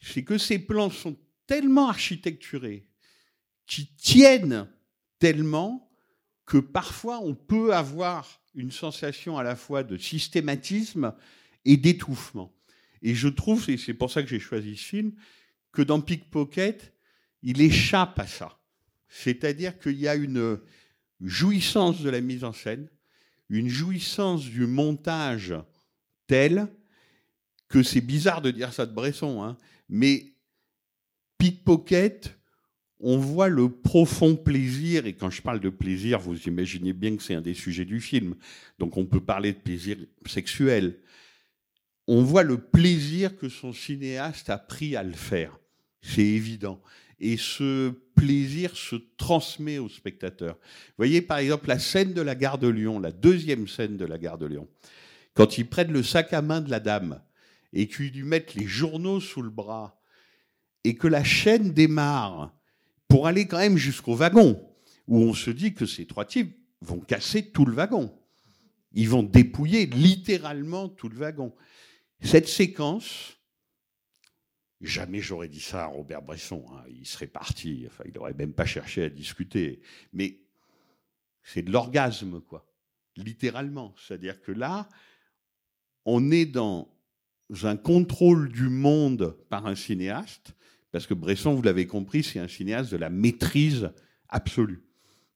[0.00, 2.86] c'est que ces plans sont tellement architecturés,
[3.70, 4.68] qui tiennent
[5.20, 5.88] tellement
[6.44, 11.14] que parfois on peut avoir une sensation à la fois de systématisme
[11.64, 12.52] et d'étouffement.
[13.00, 15.12] Et je trouve, et c'est pour ça que j'ai choisi ce film,
[15.70, 16.92] que dans Pickpocket,
[17.42, 18.58] il échappe à ça.
[19.08, 20.58] C'est-à-dire qu'il y a une
[21.20, 22.90] jouissance de la mise en scène,
[23.48, 25.54] une jouissance du montage
[26.26, 26.66] telle
[27.68, 29.56] que c'est bizarre de dire ça de Bresson, hein,
[29.88, 30.34] mais
[31.38, 32.39] Pickpocket,
[33.00, 37.22] on voit le profond plaisir, et quand je parle de plaisir, vous imaginez bien que
[37.22, 38.34] c'est un des sujets du film,
[38.78, 40.98] donc on peut parler de plaisir sexuel.
[42.06, 45.58] On voit le plaisir que son cinéaste a pris à le faire,
[46.02, 46.80] c'est évident.
[47.22, 50.54] Et ce plaisir se transmet au spectateur.
[50.54, 54.06] Vous voyez par exemple la scène de la gare de Lyon, la deuxième scène de
[54.06, 54.68] la gare de Lyon,
[55.34, 57.20] quand ils prennent le sac à main de la dame
[57.72, 60.00] et qu'ils lui mettent les journaux sous le bras
[60.84, 62.54] et que la chaîne démarre
[63.10, 64.66] pour aller quand même jusqu'au wagon,
[65.08, 68.16] où on se dit que ces trois types vont casser tout le wagon.
[68.92, 71.52] Ils vont dépouiller littéralement tout le wagon.
[72.22, 73.36] Cette séquence,
[74.80, 78.64] jamais j'aurais dit ça à Robert Bresson, hein, il serait parti, il n'aurait même pas
[78.64, 79.80] cherché à discuter,
[80.12, 80.38] mais
[81.42, 82.64] c'est de l'orgasme, quoi,
[83.16, 83.92] littéralement.
[83.98, 84.88] C'est-à-dire que là,
[86.04, 86.88] on est dans
[87.62, 90.54] un contrôle du monde par un cinéaste,
[90.92, 93.90] parce que Bresson, vous l'avez compris, c'est un cinéaste de la maîtrise
[94.28, 94.82] absolue.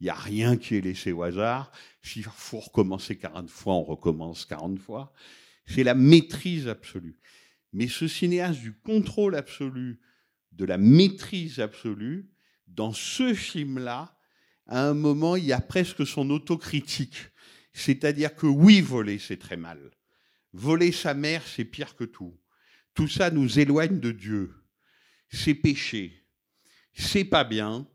[0.01, 1.71] Il n'y a rien qui est laissé au hasard.
[2.03, 5.13] S'il faut recommencer 40 fois, on recommence 40 fois.
[5.67, 7.19] C'est la maîtrise absolue.
[7.73, 10.01] Mais ce cinéaste du contrôle absolu,
[10.53, 12.31] de la maîtrise absolue,
[12.67, 14.19] dans ce film-là,
[14.67, 17.17] à un moment, il y a presque son autocritique.
[17.73, 19.79] C'est-à-dire que oui, voler, c'est très mal.
[20.53, 22.37] Voler sa mère, c'est pire que tout.
[22.95, 24.55] Tout ça nous éloigne de Dieu
[25.29, 26.25] c'est péché,
[26.93, 27.89] c'est pas bien,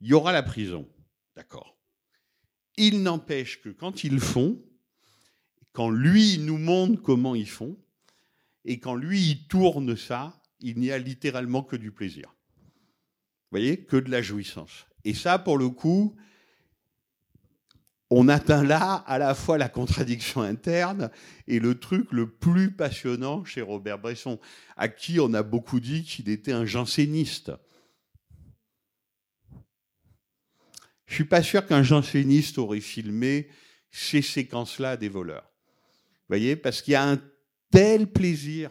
[0.00, 0.88] il y aura la prison.
[1.36, 1.78] D'accord.
[2.76, 4.62] Il n'empêche que quand ils font,
[5.72, 7.78] quand lui nous montre comment ils font,
[8.64, 12.34] et quand lui il tourne ça, il n'y a littéralement que du plaisir.
[13.50, 14.86] Vous voyez, que de la jouissance.
[15.04, 16.16] Et ça, pour le coup,
[18.14, 21.10] on atteint là à la fois la contradiction interne
[21.48, 24.38] et le truc le plus passionnant chez Robert Bresson,
[24.76, 27.52] à qui on a beaucoup dit qu'il était un janséniste.
[31.06, 33.48] Je suis pas sûr qu'un janséniste aurait filmé
[33.90, 35.50] ces séquences-là des voleurs.
[36.02, 37.20] Vous voyez, parce qu'il y a un
[37.70, 38.70] tel plaisir.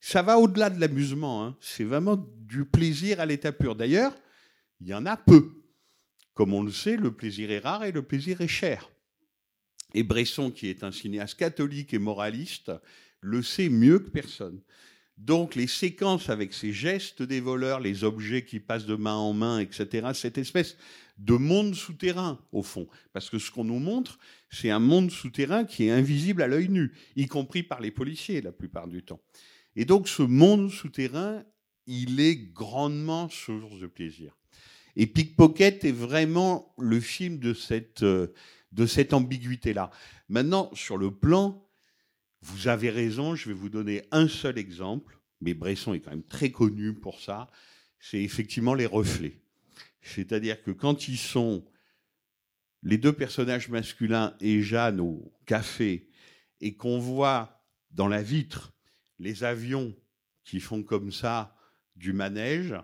[0.00, 1.44] Ça va au-delà de l'amusement.
[1.44, 1.56] Hein.
[1.60, 3.76] C'est vraiment du plaisir à l'état pur.
[3.76, 4.12] D'ailleurs,
[4.80, 5.61] il y en a peu.
[6.34, 8.90] Comme on le sait, le plaisir est rare et le plaisir est cher.
[9.94, 12.72] Et Bresson, qui est un cinéaste catholique et moraliste,
[13.20, 14.62] le sait mieux que personne.
[15.18, 19.32] Donc les séquences avec ces gestes des voleurs, les objets qui passent de main en
[19.32, 20.76] main, etc., cette espèce
[21.18, 22.88] de monde souterrain, au fond.
[23.12, 24.18] Parce que ce qu'on nous montre,
[24.50, 28.40] c'est un monde souterrain qui est invisible à l'œil nu, y compris par les policiers
[28.40, 29.20] la plupart du temps.
[29.76, 31.44] Et donc ce monde souterrain,
[31.86, 34.36] il est grandement source de plaisir.
[34.96, 38.34] Et Pickpocket est vraiment le film de cette, euh,
[38.72, 39.90] de cette ambiguïté-là.
[40.28, 41.66] Maintenant, sur le plan,
[42.42, 46.24] vous avez raison, je vais vous donner un seul exemple, mais Bresson est quand même
[46.24, 47.48] très connu pour ça,
[47.98, 49.40] c'est effectivement les reflets.
[50.02, 51.64] C'est-à-dire que quand ils sont
[52.82, 56.08] les deux personnages masculins et Jeanne au café,
[56.62, 58.72] et qu'on voit dans la vitre
[59.18, 59.94] les avions
[60.44, 61.54] qui font comme ça
[61.96, 62.74] du manège,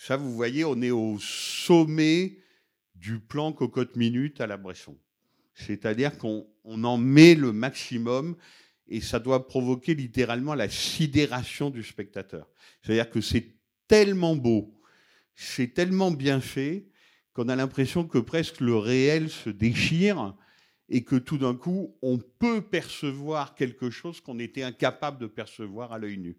[0.00, 2.38] ça, vous voyez, on est au sommet
[2.94, 4.96] du plan cocotte minute à la Bresson.
[5.52, 8.34] C'est-à-dire qu'on en met le maximum
[8.88, 12.48] et ça doit provoquer littéralement la sidération du spectateur.
[12.80, 13.58] C'est-à-dire que c'est
[13.88, 14.74] tellement beau,
[15.34, 16.86] c'est tellement bien fait
[17.34, 20.34] qu'on a l'impression que presque le réel se déchire
[20.88, 25.92] et que tout d'un coup, on peut percevoir quelque chose qu'on était incapable de percevoir
[25.92, 26.38] à l'œil nu.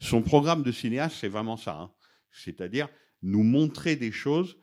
[0.00, 1.78] Son programme de cinéaste, c'est vraiment ça.
[1.78, 1.92] Hein
[2.32, 2.88] c'est-à-dire
[3.22, 4.56] nous montrer des choses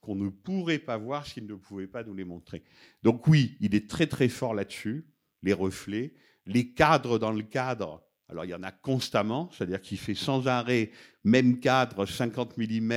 [0.00, 2.64] qu'on ne pourrait pas voir s'il ne pouvait pas nous les montrer.
[3.02, 5.06] Donc oui, il est très très fort là-dessus,
[5.42, 6.14] les reflets,
[6.46, 8.04] les cadres dans le cadre.
[8.28, 10.90] Alors il y en a constamment, c'est-à-dire qu'il fait sans arrêt,
[11.22, 12.92] même cadre, 50 mm,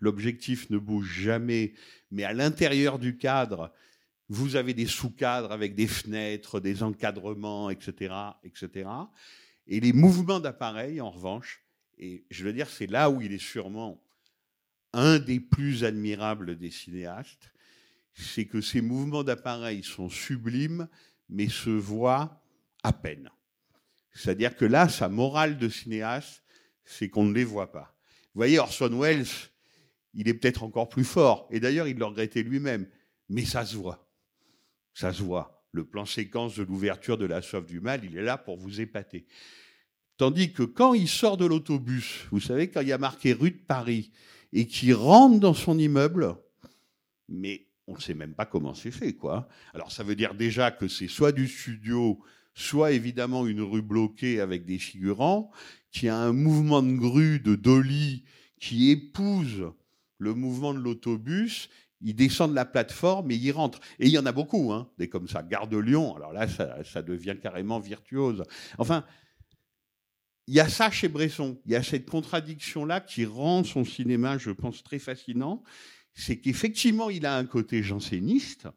[0.00, 1.72] l'objectif ne bouge jamais,
[2.10, 3.72] mais à l'intérieur du cadre,
[4.28, 8.88] vous avez des sous-cadres avec des fenêtres, des encadrements, etc., etc.
[9.66, 11.62] Et les mouvements d'appareil, en revanche,
[12.02, 14.02] et je veux dire, c'est là où il est sûrement
[14.92, 17.52] un des plus admirables des cinéastes,
[18.12, 20.88] c'est que ces mouvements d'appareil sont sublimes,
[21.28, 22.42] mais se voient
[22.82, 23.30] à peine.
[24.10, 26.42] C'est-à-dire que là, sa morale de cinéaste,
[26.84, 27.96] c'est qu'on ne les voit pas.
[28.34, 29.24] Vous voyez, Orson Welles,
[30.12, 32.88] il est peut-être encore plus fort, et d'ailleurs, il le regrettait lui-même,
[33.28, 34.10] mais ça se voit.
[34.92, 35.64] Ça se voit.
[35.70, 38.80] Le plan séquence de l'ouverture de la soif du mal, il est là pour vous
[38.80, 39.24] épater.
[40.16, 43.50] Tandis que quand il sort de l'autobus, vous savez, quand il y a marqué rue
[43.50, 44.10] de Paris,
[44.52, 46.36] et qu'il rentre dans son immeuble,
[47.28, 49.48] mais on ne sait même pas comment c'est fait, quoi.
[49.74, 52.20] Alors ça veut dire déjà que c'est soit du studio,
[52.54, 55.50] soit évidemment une rue bloquée avec des figurants,
[55.90, 58.24] qui a un mouvement de grue, de dolly,
[58.60, 59.72] qui épouse
[60.18, 61.68] le mouvement de l'autobus,
[62.00, 63.80] il descend de la plateforme et il rentre.
[63.98, 65.42] Et il y en a beaucoup, hein, des comme ça.
[65.42, 68.42] Gare de Lyon, alors là, ça, ça devient carrément virtuose.
[68.78, 69.04] Enfin,
[70.46, 71.60] il y a ça chez Bresson.
[71.66, 75.62] Il y a cette contradiction-là qui rend son cinéma, je pense, très fascinant.
[76.14, 78.68] C'est qu'effectivement, il a un côté janséniste.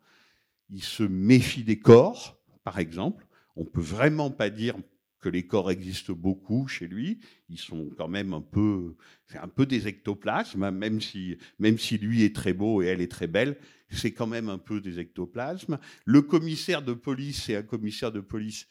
[0.69, 3.27] Il se méfie des corps, par exemple.
[3.55, 4.75] On peut vraiment pas dire
[5.19, 7.19] que les corps existent beaucoup chez lui.
[7.49, 11.97] Ils sont quand même un peu, c'est un peu des ectoplasmes, même si, même si
[11.97, 13.57] lui est très beau et elle est très belle,
[13.89, 15.79] c'est quand même un peu des ectoplasmes.
[16.05, 18.67] Le commissaire de police, c'est un commissaire de police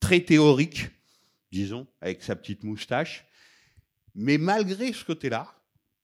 [0.00, 0.90] très théorique
[1.52, 3.24] disons, avec sa petite moustache.
[4.14, 5.54] Mais malgré ce côté-là,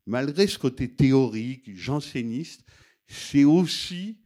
[0.07, 2.65] malgré ce côté théorique, janséniste,
[3.07, 4.19] c'est aussi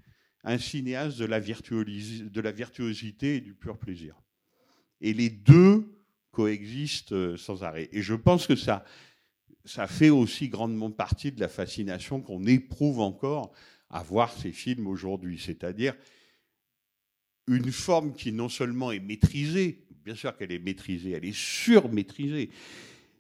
[0.44, 4.20] un cinéaste de la, virtuosité et du pur plaisir.
[5.00, 5.86] Et les deux
[6.32, 7.88] coexistent euh, sans arrêt.
[7.92, 8.84] Et je pense que ça,
[9.64, 13.52] ça fait aussi grandement partie de la fascination qu'on éprouve encore
[13.90, 15.38] à voir ces films aujourd'hui.
[15.38, 15.94] C'est-à-dire
[17.46, 22.50] une forme qui non seulement est maîtrisée, bien sûr qu'elle est maîtrisée, elle est surmaîtrisée,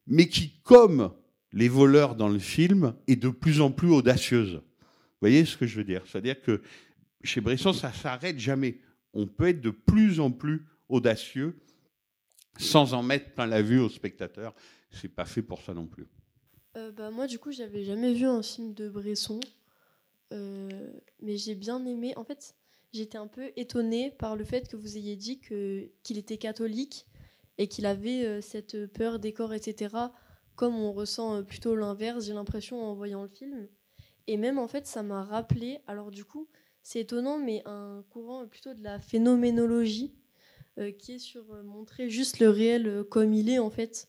[0.06, 1.12] mais qui, comme
[1.52, 4.54] les voleurs dans le film, est de plus en plus audacieuse.
[4.54, 6.02] Vous voyez ce que je veux dire?
[6.06, 6.62] C'est-à-dire que
[7.22, 8.78] chez Bresson, ça s'arrête jamais.
[9.14, 11.56] On peut être de plus en plus audacieux
[12.58, 14.54] sans en mettre plein la vue au spectateur.
[14.90, 16.06] C'est pas fait pour ça non plus.
[16.76, 19.40] Euh, bah, moi, du coup, j'avais jamais vu un film de Bresson.
[20.32, 20.68] euh,
[21.20, 22.14] mais j'ai bien aimé.
[22.16, 22.54] En fait,
[22.92, 27.06] j'étais un peu étonnée par le fait que vous ayez dit que qu'il était catholique
[27.58, 29.94] et qu'il avait euh, cette peur des corps, etc.
[30.54, 33.68] Comme on ressent euh, plutôt l'inverse, j'ai l'impression en voyant le film.
[34.26, 35.80] Et même en fait, ça m'a rappelé.
[35.86, 36.48] Alors du coup,
[36.82, 40.14] c'est étonnant, mais un courant plutôt de la phénoménologie
[40.78, 44.08] euh, qui est sur euh, montrer juste le réel euh, comme il est en fait.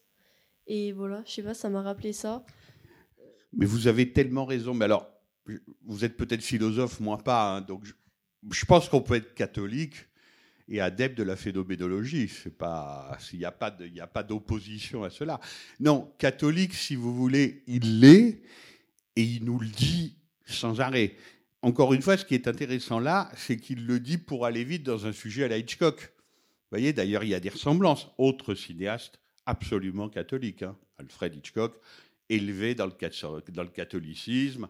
[0.65, 2.45] Et voilà, je sais pas, ça m'a rappelé ça.
[3.51, 4.73] Mais vous avez tellement raison.
[4.73, 5.07] Mais alors,
[5.85, 7.57] vous êtes peut-être philosophe, moi pas.
[7.57, 7.93] hein, donc, je,
[8.51, 9.95] je pense qu'on peut être catholique
[10.69, 12.31] et adepte de la phénoménologie.
[12.45, 15.39] Il n'y a pas, a pas d'opposition à cela.
[15.79, 18.41] Non, catholique, si vous voulez, il l'est
[19.15, 21.15] et il nous le dit sans arrêt.
[21.61, 24.83] Encore une fois, ce qui est intéressant là, c'est qu'il le dit pour aller vite
[24.83, 26.01] dans un sujet à la Hitchcock.
[26.01, 28.09] Vous voyez, d'ailleurs, il y a des ressemblances.
[28.17, 31.75] Autre cinéaste absolument catholique, hein, Alfred Hitchcock,
[32.29, 34.67] élevé dans le catholicisme,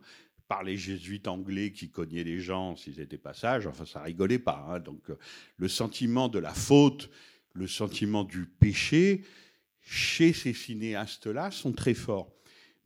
[0.48, 3.68] par les jésuites anglais qui cognaient les gens s'ils étaient pas sages.
[3.68, 4.66] Enfin, ça rigolait pas.
[4.70, 4.80] hein.
[4.80, 5.18] Donc, euh,
[5.58, 7.10] le sentiment de la faute,
[7.54, 9.24] le sentiment du péché,
[9.82, 12.34] chez ces cinéastes-là, sont très forts.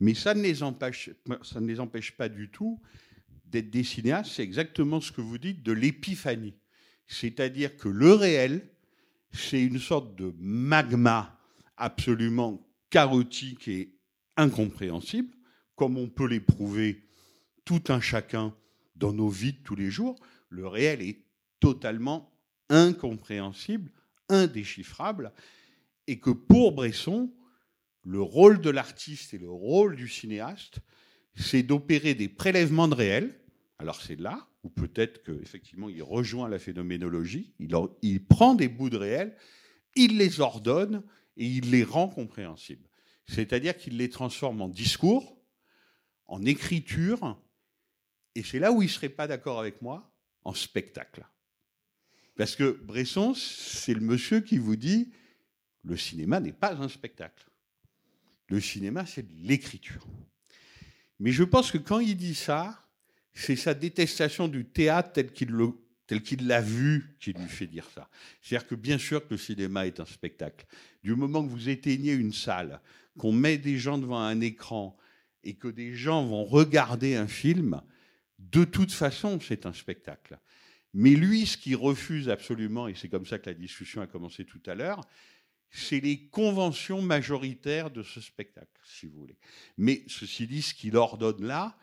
[0.00, 1.10] Mais ça ne les empêche,
[1.42, 2.80] ça ne les empêche pas du tout
[3.46, 4.32] d'être des cinéastes.
[4.32, 6.54] C'est exactement ce que vous dites de l'épiphanie.
[7.06, 8.68] C'est-à-dire que le réel,
[9.32, 11.38] c'est une sorte de magma
[11.76, 13.94] absolument chaotique et
[14.36, 15.34] incompréhensible,
[15.74, 17.07] comme on peut l'éprouver
[17.68, 18.54] tout un chacun
[18.96, 20.18] dans nos vies de tous les jours.
[20.48, 21.26] Le réel est
[21.60, 22.32] totalement
[22.70, 23.90] incompréhensible,
[24.30, 25.34] indéchiffrable,
[26.06, 27.30] et que pour Bresson,
[28.04, 30.78] le rôle de l'artiste et le rôle du cinéaste,
[31.34, 33.38] c'est d'opérer des prélèvements de réel.
[33.78, 38.68] Alors c'est là où peut-être qu'effectivement il rejoint la phénoménologie, il, en- il prend des
[38.68, 39.36] bouts de réel,
[39.94, 41.02] il les ordonne
[41.36, 42.88] et il les rend compréhensibles.
[43.26, 45.36] C'est-à-dire qu'il les transforme en discours,
[46.28, 47.38] en écriture,
[48.34, 50.10] et c'est là où il ne serait pas d'accord avec moi,
[50.44, 51.26] en spectacle.
[52.36, 55.10] Parce que Bresson, c'est le monsieur qui vous dit,
[55.84, 57.48] le cinéma n'est pas un spectacle.
[58.48, 60.06] Le cinéma, c'est de l'écriture.
[61.18, 62.86] Mais je pense que quand il dit ça,
[63.34, 65.54] c'est sa détestation du théâtre tel qu'il
[66.06, 68.08] tel l'a vu qui lui fait dire ça.
[68.40, 70.66] C'est-à-dire que bien sûr que le cinéma est un spectacle.
[71.02, 72.80] Du moment que vous éteignez une salle,
[73.18, 74.96] qu'on met des gens devant un écran
[75.44, 77.82] et que des gens vont regarder un film,
[78.38, 80.38] de toute façon, c'est un spectacle.
[80.94, 84.44] Mais lui, ce qu'il refuse absolument, et c'est comme ça que la discussion a commencé
[84.44, 85.02] tout à l'heure,
[85.70, 89.38] c'est les conventions majoritaires de ce spectacle, si vous voulez.
[89.76, 91.76] Mais ceci dit, ce qu'il ordonne là,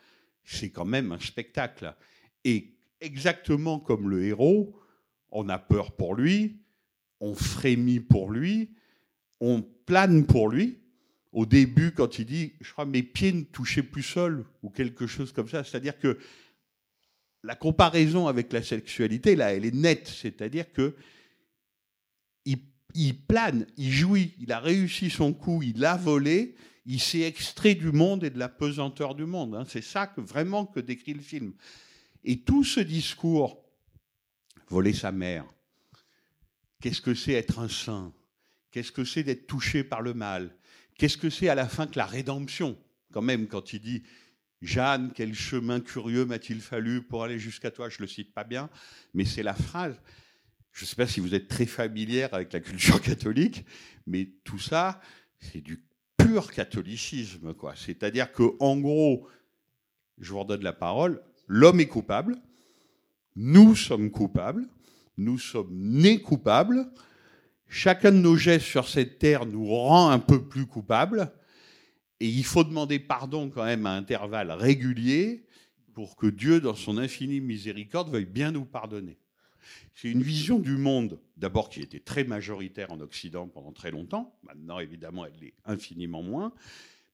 [0.44, 1.94] c'est quand même un spectacle.
[2.44, 4.76] Et exactement comme le héros,
[5.30, 6.56] on a peur pour lui,
[7.20, 8.70] on frémit pour lui,
[9.40, 10.78] on plane pour lui.
[11.32, 15.06] Au début, quand il dit, je crois, mes pieds ne touchaient plus sol, ou quelque
[15.06, 16.18] chose comme ça, c'est-à-dire que
[17.46, 20.96] la comparaison avec la sexualité, là, elle est nette, c'est-à-dire que
[22.94, 26.54] il, plane, il jouit, il a réussi son coup, il a volé,
[26.86, 29.54] il s'est extrait du monde et de la pesanteur du monde.
[29.54, 29.64] hein.
[29.68, 31.52] C'est ça que vraiment que décrit le film.
[32.24, 33.62] Et tout ce discours,
[34.68, 35.44] voler sa mère,
[36.80, 38.14] qu'est-ce que c'est être un saint?
[38.70, 40.56] Qu'est-ce que c'est d'être touché par le mal?
[40.96, 42.78] Qu'est-ce que c'est à la fin que la rédemption?
[43.12, 44.02] Quand même, quand il dit
[44.62, 47.88] Jeanne, quel chemin curieux m'a-t-il fallu pour aller jusqu'à toi?
[47.88, 48.70] Je le cite pas bien,
[49.14, 50.00] mais c'est la phrase.
[50.72, 53.64] Je ne sais pas si vous êtes très familière avec la culture catholique,
[54.06, 55.00] mais tout ça,
[55.38, 55.84] c'est du
[56.16, 57.54] pur catholicisme.
[57.74, 59.28] C'est-à-dire que, en gros,
[60.18, 62.36] je vous redonne la parole, l'homme est coupable,
[63.36, 64.66] nous sommes coupables,
[65.18, 66.86] nous sommes nés coupables,
[67.68, 71.32] chacun de nos gestes sur cette terre nous rend un peu plus coupables,
[72.20, 75.44] et il faut demander pardon quand même à intervalles réguliers
[75.92, 79.18] pour que Dieu, dans son infinie miséricorde, veuille bien nous pardonner.
[79.94, 84.38] C'est une vision du monde, d'abord qui était très majoritaire en Occident pendant très longtemps,
[84.42, 86.52] maintenant évidemment elle l'est infiniment moins,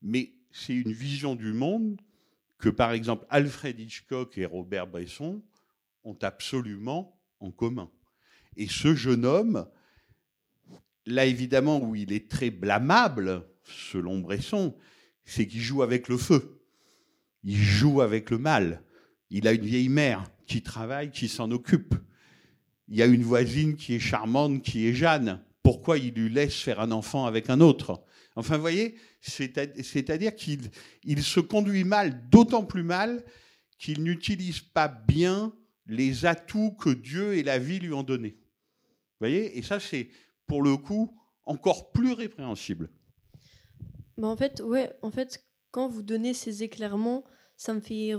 [0.02, 2.00] mais c'est une vision du monde
[2.58, 5.42] que par exemple Alfred Hitchcock et Robert Bresson
[6.04, 7.90] ont absolument en commun.
[8.56, 9.66] Et ce jeune homme,
[11.06, 14.76] là évidemment où il est très blâmable, selon Bresson,
[15.24, 16.60] c'est qu'il joue avec le feu,
[17.44, 18.82] il joue avec le mal.
[19.30, 21.94] Il a une vieille mère qui travaille, qui s'en occupe.
[22.88, 25.42] Il y a une voisine qui est charmante, qui est Jeanne.
[25.62, 28.02] Pourquoi il lui laisse faire un enfant avec un autre?
[28.36, 30.70] Enfin, vous voyez, c'est- c'est-à-dire qu'il
[31.04, 33.24] il se conduit mal, d'autant plus mal
[33.78, 35.52] qu'il n'utilise pas bien
[35.86, 38.36] les atouts que Dieu et la vie lui ont donnés.
[38.38, 39.58] Vous voyez?
[39.58, 40.08] Et ça, c'est
[40.46, 42.90] pour le coup encore plus répréhensible.
[44.22, 47.24] Bah, en fait, ouais, en fait, quand vous donnez ces éclairements,
[47.56, 48.12] ça me fait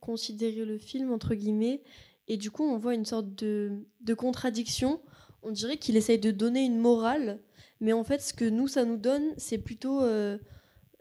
[0.00, 1.82] considérer le film, entre guillemets.
[2.28, 5.00] Et du coup, on voit une sorte de, de contradiction.
[5.42, 7.40] On dirait qu'il essaye de donner une morale,
[7.80, 10.02] mais en fait, ce que nous, ça nous donne, c'est plutôt.
[10.02, 10.38] euh,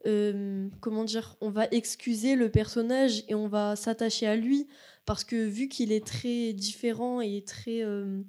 [0.07, 4.67] euh, comment dire On va excuser le personnage et on va s'attacher à lui,
[5.05, 7.83] parce que vu qu'il est très différent et très.
[7.83, 8.21] euh,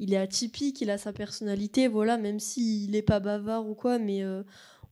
[0.00, 3.98] il est atypique, il a sa personnalité, voilà, même s'il n'est pas bavard ou quoi,
[3.98, 4.22] mais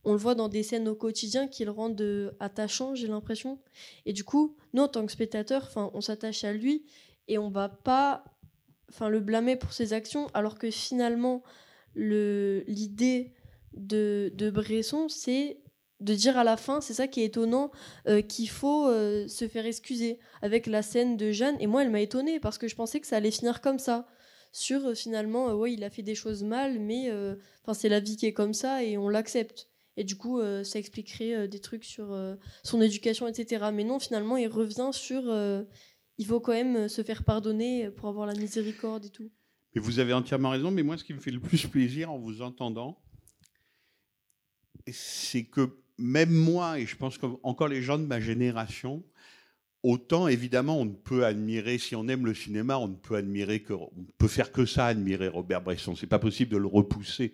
[0.05, 3.59] on le voit dans des scènes au quotidien qui le rendent euh, attachant, j'ai l'impression.
[4.05, 6.85] Et du coup, nous, en tant que spectateurs, 'fin, on s'attache à lui
[7.27, 8.23] et on va pas
[9.09, 11.41] le blâmer pour ses actions, alors que finalement,
[11.95, 13.33] le- l'idée
[13.73, 15.59] de, de Bresson, c'est
[15.99, 17.71] de dire à la fin, c'est ça qui est étonnant,
[18.07, 21.55] euh, qu'il faut euh, se faire excuser avec la scène de Jeanne.
[21.59, 24.05] Et moi, elle m'a étonnée parce que je pensais que ça allait finir comme ça.
[24.51, 27.09] Sur finalement, ouais, il a fait des choses mal, mais
[27.63, 29.69] enfin, c'est la vie qui est comme ça et on l'accepte.
[29.95, 33.65] Et du coup, euh, ça expliquerait euh, des trucs sur euh, son éducation, etc.
[33.73, 35.23] Mais non, finalement, il revient sur
[36.19, 39.31] il faut quand même se faire pardonner pour avoir la miséricorde et tout.
[39.73, 42.19] Mais vous avez entièrement raison, mais moi, ce qui me fait le plus plaisir en
[42.19, 43.01] vous entendant,
[44.91, 49.03] c'est que même moi, et je pense que encore les gens de ma génération,
[49.81, 53.61] autant évidemment on ne peut admirer, si on aime le cinéma, on ne peut admirer
[53.61, 55.95] que, on peut faire que ça, admirer Robert Bresson.
[55.95, 57.33] C'est pas possible de le repousser.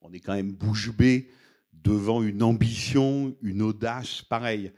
[0.00, 1.30] On est quand même bouche bée
[1.82, 4.72] devant une ambition, une audace pareille.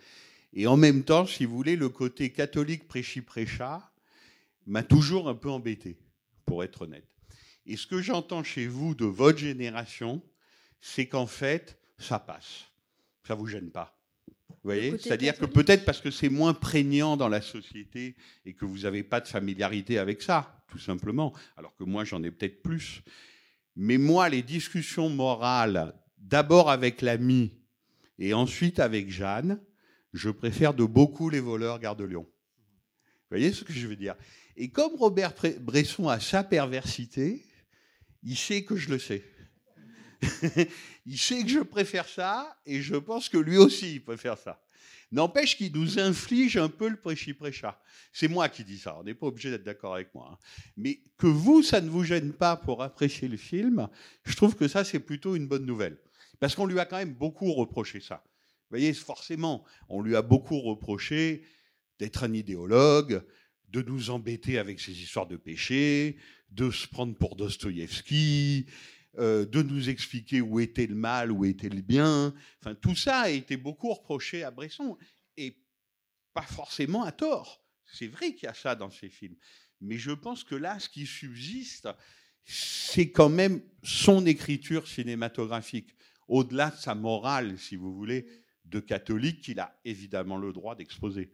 [0.53, 3.91] Et en même temps, si vous voulez, le côté catholique prêchi-prêcha
[4.67, 5.99] m'a toujours un peu embêté,
[6.45, 7.09] pour être honnête.
[7.67, 10.23] Et ce que j'entends chez vous de votre génération,
[10.81, 12.65] c'est qu'en fait, ça passe.
[13.27, 13.95] Ça vous gêne pas.
[14.49, 14.97] Vous voyez?
[14.99, 19.03] C'est-à-dire que peut-être parce que c'est moins prégnant dans la société et que vous n'avez
[19.03, 21.35] pas de familiarité avec ça, tout simplement.
[21.57, 23.03] Alors que moi, j'en ai peut-être plus.
[23.77, 27.53] Mais moi, les discussions morales, d'abord avec l'ami
[28.19, 29.61] et ensuite avec Jeanne,
[30.13, 32.05] je préfère de beaucoup les voleurs Gare de.
[32.07, 32.27] Vous
[33.31, 34.17] voyez ce que je veux dire?
[34.57, 37.45] Et comme Robert Bresson a sa perversité,
[38.23, 39.23] il sait que je le sais.
[41.07, 44.61] il sait que je préfère ça et je pense que lui aussi il préfère ça.
[45.11, 47.81] N'empêche qu'il nous inflige un peu le prêchi-prêcha.
[48.13, 50.31] C'est moi qui dis ça, on n'est pas obligé d'être d'accord avec moi.
[50.33, 50.39] hein.
[50.77, 53.89] Mais que vous, ça ne vous gêne pas pour apprécier le film,
[54.25, 55.99] je trouve que ça, c'est plutôt une bonne nouvelle.
[56.41, 58.23] Parce qu'on lui a quand même beaucoup reproché ça.
[58.27, 61.43] Vous voyez, forcément, on lui a beaucoup reproché
[61.99, 63.25] d'être un idéologue,
[63.71, 66.17] de nous embêter avec ses histoires de péché,
[66.51, 68.67] de se prendre pour Dostoïevski,
[69.19, 72.35] euh, de nous expliquer où était le mal, où était le bien.
[72.61, 74.97] Enfin, tout ça a été beaucoup reproché à Bresson,
[75.37, 75.57] et
[76.35, 77.65] pas forcément à tort.
[77.85, 79.37] C'est vrai qu'il y a ça dans ces films.
[79.81, 81.89] Mais je pense que là, ce qui subsiste,
[82.45, 85.95] c'est quand même son écriture cinématographique,
[86.29, 88.27] au-delà de sa morale, si vous voulez,
[88.65, 91.31] de catholique qu'il a évidemment le droit d'exposer.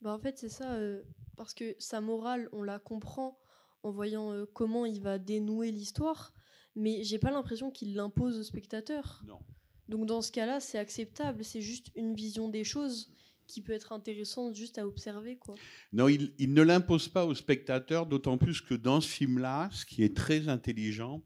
[0.00, 1.02] Bah, en fait, c'est ça, euh,
[1.36, 3.38] parce que sa morale, on la comprend
[3.82, 6.32] en voyant euh, comment il va dénouer l'histoire,
[6.74, 9.22] mais j'ai pas l'impression qu'il l'impose au spectateur.
[9.26, 9.40] Non.
[9.88, 13.12] Donc dans ce cas-là, c'est acceptable, c'est juste une vision des choses
[13.46, 15.54] qui peut être intéressante juste à observer, quoi.
[15.92, 19.86] Non, il, il ne l'impose pas au spectateur, d'autant plus que dans ce film-là, ce
[19.86, 21.22] qui est très intelligent,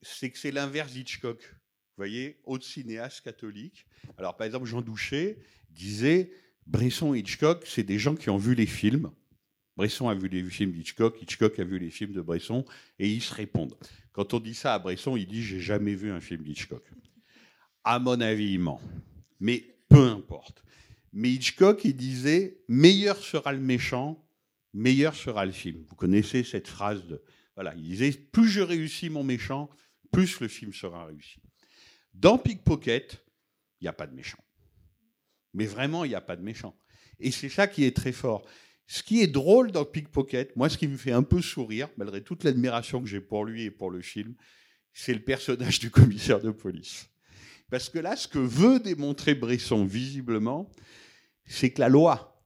[0.00, 1.56] c'est que c'est l'inverse d'Hitchcock.
[1.92, 3.86] Vous voyez, autre cinéaste catholique.
[4.16, 5.38] Alors, par exemple, Jean Douché
[5.70, 6.32] disait
[6.66, 9.10] Bresson et Hitchcock, c'est des gens qui ont vu les films.
[9.76, 12.64] Bresson a vu les films d'Hitchcock, Hitchcock a vu les films de Bresson,
[12.98, 13.76] et ils se répondent.
[14.12, 16.84] Quand on dit ça à Bresson, il dit J'ai jamais vu un film d'Hitchcock.
[17.84, 18.80] À mon avis, il ment.
[19.40, 20.62] Mais peu importe.
[21.12, 24.24] Mais Hitchcock, il disait meilleur sera le méchant,
[24.72, 25.84] meilleur sera le film.
[25.88, 27.22] Vous connaissez cette phrase de.
[27.54, 29.68] Voilà, il disait plus je réussis mon méchant,
[30.10, 31.41] plus le film sera réussi.
[32.14, 33.24] Dans Pickpocket,
[33.80, 34.42] il n'y a pas de méchant.
[35.54, 36.76] Mais vraiment, il n'y a pas de méchant.
[37.18, 38.46] Et c'est ça qui est très fort.
[38.86, 42.22] Ce qui est drôle dans Pickpocket, moi, ce qui me fait un peu sourire, malgré
[42.22, 44.34] toute l'admiration que j'ai pour lui et pour le film,
[44.92, 47.08] c'est le personnage du commissaire de police.
[47.70, 50.70] Parce que là, ce que veut démontrer Bresson, visiblement,
[51.46, 52.44] c'est que la loi,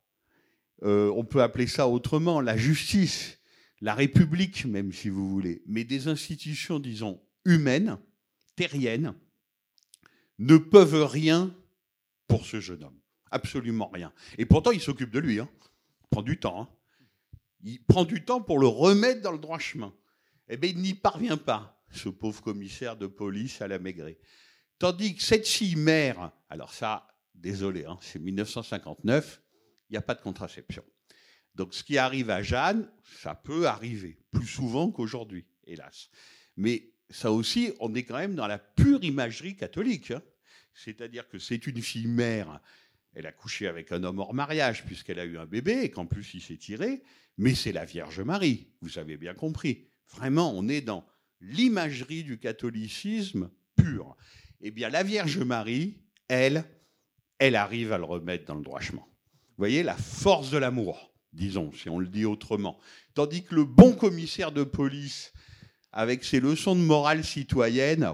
[0.83, 3.39] euh, on peut appeler ça autrement, la justice,
[3.81, 7.99] la République même, si vous voulez, mais des institutions, disons, humaines,
[8.55, 9.15] terriennes,
[10.39, 11.55] ne peuvent rien
[12.29, 13.01] pour ce jeune homme.
[13.31, 14.13] Absolument rien.
[14.39, 15.41] Et pourtant, il s'occupe de lui.
[15.41, 15.49] Hein.
[16.03, 16.63] Il prend du temps.
[16.63, 16.69] hein.
[17.63, 19.95] Il prend du temps pour le remettre dans le droit chemin.
[20.49, 24.19] Eh bien, il n'y parvient pas, ce pauvre commissaire de police à la maigrée.
[24.79, 29.43] Tandis que cette fille mère, alors ça, désolé, hein, c'est 1959,
[29.89, 30.85] il n'y a pas de contraception.
[31.55, 32.89] Donc ce qui arrive à Jeanne,
[33.23, 36.11] ça peut arriver, plus souvent qu'aujourd'hui, hélas.
[36.57, 40.11] Mais ça aussi, on est quand même dans la pure imagerie catholique.
[40.11, 40.23] hein.
[40.75, 42.61] C'est-à-dire que c'est une fille mère,
[43.15, 46.05] Elle a couché avec un homme hors mariage puisqu'elle a eu un bébé et qu'en
[46.05, 47.03] plus il s'est tiré,
[47.39, 49.89] mais c'est la Vierge Marie, vous avez bien compris.
[50.15, 51.07] Vraiment, on est dans
[51.41, 54.17] l'imagerie du catholicisme pur.
[54.61, 55.99] Eh bien, la Vierge Marie,
[56.29, 56.65] elle,
[57.39, 59.03] elle arrive à le remettre dans le droit chemin.
[59.03, 62.79] Vous voyez, la force de l'amour, disons, si on le dit autrement.
[63.15, 65.33] Tandis que le bon commissaire de police,
[65.97, 68.13] avec ses leçons de morale citoyenne,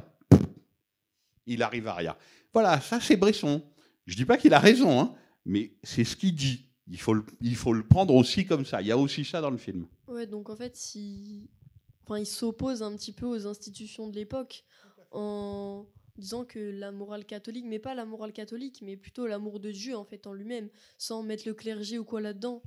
[1.46, 2.16] il arrive à rien.
[2.54, 3.60] Voilà, ça c'est Bresson.
[4.06, 5.14] Je ne dis pas qu'il a raison, hein,
[5.44, 6.68] mais c'est ce qu'il dit.
[6.86, 8.80] Il faut, le, il faut le prendre aussi comme ça.
[8.82, 9.86] Il y a aussi ça dans le film.
[10.06, 10.78] Ouais, donc en fait,
[12.04, 14.64] enfin, il s'oppose un petit peu aux institutions de l'époque
[15.10, 15.84] en
[16.16, 19.96] disant que la morale catholique, mais pas la morale catholique, mais plutôt l'amour de Dieu
[19.96, 20.68] en fait en lui-même,
[20.98, 22.62] sans mettre le clergé ou quoi là-dedans.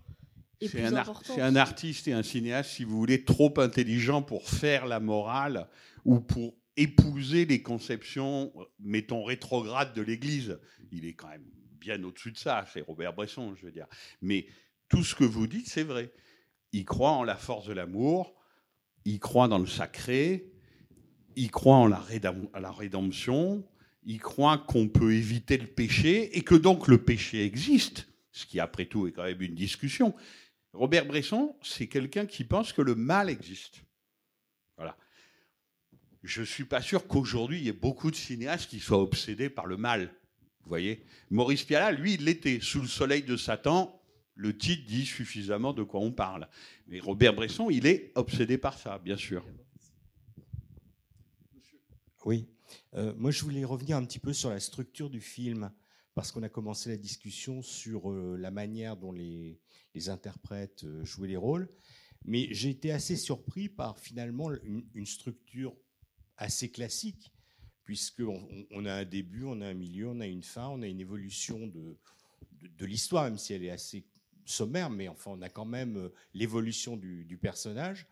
[0.61, 4.85] Est C'est un, ar- artiste et un cinéaste, si vous voulez, trop intelligent pour faire
[4.85, 5.67] la morale
[6.05, 10.59] ou pour épouser les conceptions, mettons, rétrogrades de l'Église.
[10.91, 11.45] Il est quand même
[11.79, 13.87] bien au-dessus de ça, c'est Robert Bresson, je veux dire.
[14.21, 14.47] Mais
[14.89, 16.11] tout ce que vous dites, c'est vrai.
[16.71, 18.33] Il croit en la force de l'amour,
[19.05, 20.51] il croit dans le sacré,
[21.35, 23.65] il croit en la, rédam- à la rédemption,
[24.03, 28.59] il croit qu'on peut éviter le péché et que donc le péché existe, ce qui
[28.59, 30.13] après tout est quand même une discussion.
[30.75, 33.81] Robert Bresson, c'est quelqu'un qui pense que le mal existe.
[34.75, 34.97] Voilà.
[36.23, 39.49] Je ne suis pas sûr qu'aujourd'hui, il y ait beaucoup de cinéastes qui soient obsédés
[39.49, 40.13] par le mal.
[40.63, 42.59] Vous voyez Maurice Pialat, lui, il l'était.
[42.59, 44.01] Sous le soleil de Satan,
[44.33, 46.49] le titre dit suffisamment de quoi on parle.
[46.87, 49.45] Mais Robert Bresson, il est obsédé par ça, bien sûr.
[52.25, 52.47] Oui.
[52.95, 55.71] Euh, moi, je voulais revenir un petit peu sur la structure du film,
[56.15, 59.59] parce qu'on a commencé la discussion sur euh, la manière dont les,
[59.95, 61.67] les interprètes euh, jouaient les rôles.
[62.25, 65.75] Mais j'ai été assez surpris par finalement une, structure
[66.37, 67.31] assez classique,
[67.83, 70.81] puisqu'on on, on a un début, on a un milieu, on a une fin, on
[70.81, 71.97] a une évolution de,
[72.61, 74.05] de, de l'histoire, même si elle est assez
[74.45, 78.07] sommaire, mais enfin, on a quand même euh, l'évolution du, du personnage.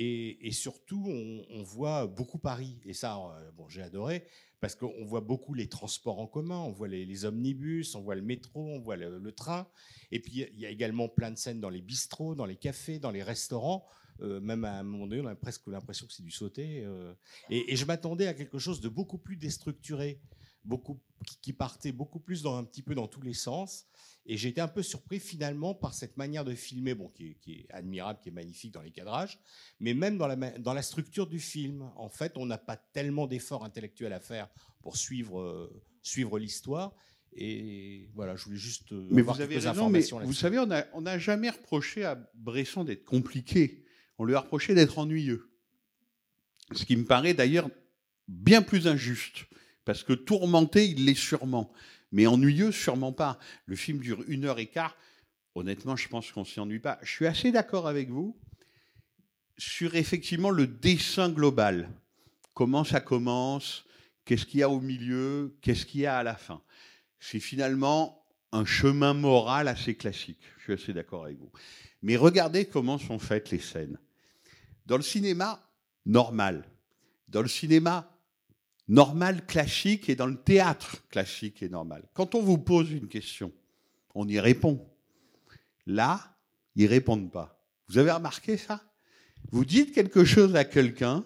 [0.00, 2.78] Et, surtout, on, voit beaucoup Paris.
[2.86, 4.24] Et ça, euh, bon, j'ai adoré,
[4.60, 8.22] parce qu'on voit beaucoup les transports en commun, on voit les, omnibus, on voit le
[8.22, 9.66] métro, on voit le, train.
[10.12, 13.00] Et puis, il y a également plein de scènes dans les bistrots, dans les cafés,
[13.00, 13.84] dans les restaurants.
[14.20, 16.84] Euh, même à un moment donné, on a presque l'impression que c'est du sauté.
[16.84, 17.12] euh.
[17.50, 20.20] Et je m'attendais à quelque chose de beaucoup plus déstructuré,
[20.64, 21.00] beaucoup,
[21.42, 23.86] qui, partait beaucoup plus dans un petit peu dans tous les sens.
[24.26, 27.34] Et j'ai été un peu surpris finalement par cette manière de filmer, bon, qui est,
[27.40, 29.38] qui est admirable, qui est magnifique dans les cadrages,
[29.80, 31.90] mais même dans la, ma- dans la structure du film.
[31.96, 34.48] En fait, on n'a pas tellement d'efforts intellectuels à faire
[34.82, 36.94] pour suivre, euh, suivre l'histoire.
[37.32, 40.58] Et voilà, je voulais juste euh, Mais avoir vous avez quelques raison, mais vous savez,
[40.58, 43.84] on n'a on n'a jamais reproché à Bresson d'être compliqué.
[44.18, 45.50] On lui a reproché d'être ennuyeux.
[46.72, 47.70] Ce qui me paraît d'ailleurs
[48.26, 49.46] bien plus injuste.
[49.88, 51.72] Parce que tourmenté, il l'est sûrement.
[52.12, 53.38] Mais ennuyeux, sûrement pas.
[53.64, 54.94] Le film dure une heure et quart.
[55.54, 56.98] Honnêtement, je pense qu'on s'y ennuie pas.
[57.00, 58.36] Je suis assez d'accord avec vous
[59.56, 61.88] sur effectivement le dessin global.
[62.52, 63.86] Comment ça commence?
[64.26, 65.56] Qu'est-ce qu'il y a au milieu?
[65.62, 66.60] Qu'est-ce qu'il y a à la fin?
[67.18, 68.22] C'est finalement
[68.52, 70.42] un chemin moral assez classique.
[70.58, 71.50] Je suis assez d'accord avec vous.
[72.02, 73.98] Mais regardez comment sont faites les scènes.
[74.84, 75.66] Dans le cinéma
[76.04, 76.66] normal,
[77.28, 78.17] dans le cinéma
[78.88, 83.52] normal classique et dans le théâtre classique et normal, quand on vous pose une question,
[84.14, 84.86] on y répond.
[85.86, 86.36] Là,
[86.74, 87.62] ils répondent pas.
[87.88, 88.82] Vous avez remarqué ça?
[89.50, 91.24] Vous dites quelque chose à quelqu'un,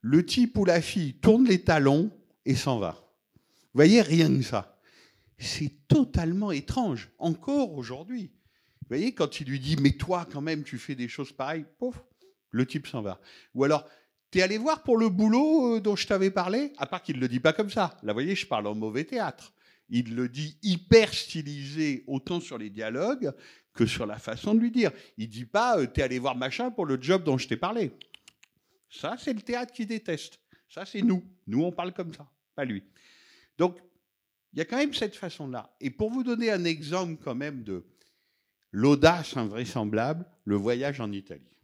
[0.00, 2.10] le type ou la fille tourne les talons
[2.44, 2.92] et s'en va.
[3.32, 4.78] Vous voyez, rien que ça.
[5.38, 8.32] C'est totalement étrange, encore aujourd'hui.
[8.82, 11.66] Vous voyez, quand il lui dit, mais toi, quand même, tu fais des choses pareilles,
[11.78, 12.02] pouf,
[12.50, 13.20] le type s'en va.
[13.54, 13.86] Ou alors,
[14.30, 16.72] t'es allé voir pour le boulot euh, dont je t'avais parlé?
[16.78, 17.96] À part qu'il ne le dit pas comme ça.
[18.02, 19.52] Là, vous voyez, je parle en mauvais théâtre.
[19.88, 23.32] Il le dit hyper stylisé, autant sur les dialogues
[23.72, 24.90] que sur la façon de lui dire.
[25.16, 27.92] Il dit pas, euh, t'es allé voir machin pour le job dont je t'ai parlé.
[28.90, 30.40] Ça, c'est le théâtre qui déteste.
[30.68, 31.22] Ça, c'est nous.
[31.46, 32.82] Nous, on parle comme ça, pas lui.
[33.58, 33.78] Donc,
[34.52, 35.70] il y a quand même cette façon-là.
[35.80, 37.84] Et pour vous donner un exemple quand même de
[38.72, 41.55] l'audace invraisemblable, le voyage en Italie.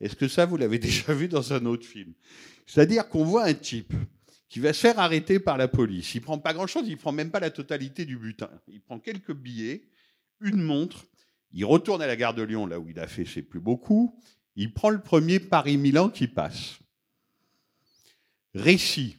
[0.00, 2.12] Est-ce que ça, vous l'avez déjà vu dans un autre film?
[2.66, 3.92] C'est-à-dire qu'on voit un type
[4.48, 6.14] qui va se faire arrêter par la police.
[6.14, 8.50] Il prend pas grand-chose, il prend même pas la totalité du butin.
[8.68, 9.88] Il prend quelques billets,
[10.40, 11.06] une montre,
[11.52, 13.76] il retourne à la gare de Lyon, là où il a fait ses plus beaux
[13.76, 14.12] coups,
[14.56, 16.78] il prend le premier Paris-Milan qui passe.
[18.54, 19.18] Récit.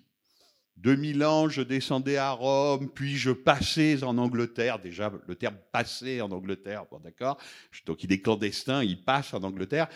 [0.75, 4.78] De Milan, je descendais à Rome, puis je passais en Angleterre.
[4.78, 7.39] Déjà, le terme passer en Angleterre, bon d'accord.
[7.88, 9.88] Donc il est clandestin, il passe en Angleterre.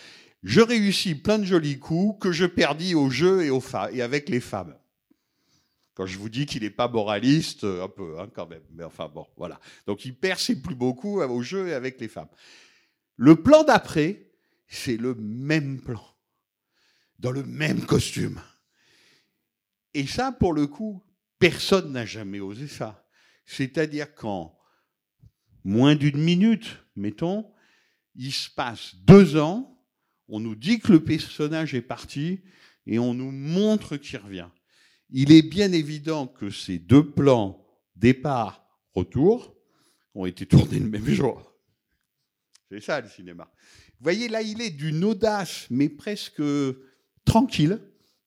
[0.44, 4.28] Je réussis plein de jolis coups que je perdis au jeu et, aux et avec
[4.30, 4.76] les femmes.
[5.94, 8.64] Quand je vous dis qu'il n'est pas moraliste, un peu, hein, quand même.
[8.72, 9.60] Mais enfin bon, voilà.
[9.86, 12.30] Donc il perd ses plus beaucoup au jeu et avec les femmes.
[13.18, 14.32] Le plan d'après,
[14.68, 16.04] c'est le même plan,
[17.20, 18.42] dans le même costume.
[19.94, 21.04] Et ça, pour le coup,
[21.38, 23.06] personne n'a jamais osé ça.
[23.46, 24.58] C'est-à-dire qu'en
[25.64, 27.52] moins d'une minute, mettons,
[28.16, 29.71] il se passe deux ans,
[30.32, 32.40] on nous dit que le personnage est parti
[32.88, 34.48] et on nous montre qu'il revient.
[35.10, 37.68] Il est bien évident que ces deux plans,
[37.98, 39.54] départ, retour,
[40.16, 41.54] ont été tournés le même jour.
[42.70, 43.52] C'est ça le cinéma.
[44.00, 46.42] Vous voyez, là, il est d'une audace, mais presque
[47.26, 47.80] tranquille,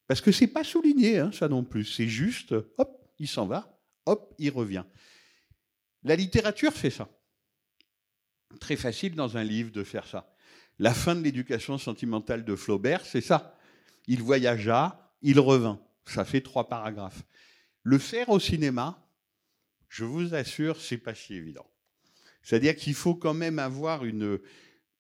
[0.07, 1.87] parce que c'est pas souligné, hein, ça non plus.
[1.87, 4.85] C'est juste, hop, il s'en va, hop, il revient.
[6.03, 7.09] La littérature fait ça.
[8.61, 10.34] Très facile dans un livre de faire ça.
[10.79, 13.57] La fin de l'éducation sentimentale de Flaubert, c'est ça.
[14.07, 15.81] Il voyagea, il revint.
[16.05, 17.23] Ça fait trois paragraphes.
[17.83, 19.07] Le faire au cinéma,
[19.89, 21.67] je vous assure, c'est pas si évident.
[22.43, 24.41] C'est-à-dire qu'il faut quand même avoir une,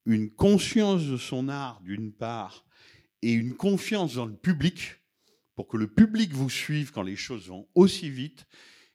[0.07, 2.65] une conscience de son art, d'une part,
[3.23, 4.97] et une confiance dans le public,
[5.55, 8.47] pour que le public vous suive quand les choses vont aussi vite,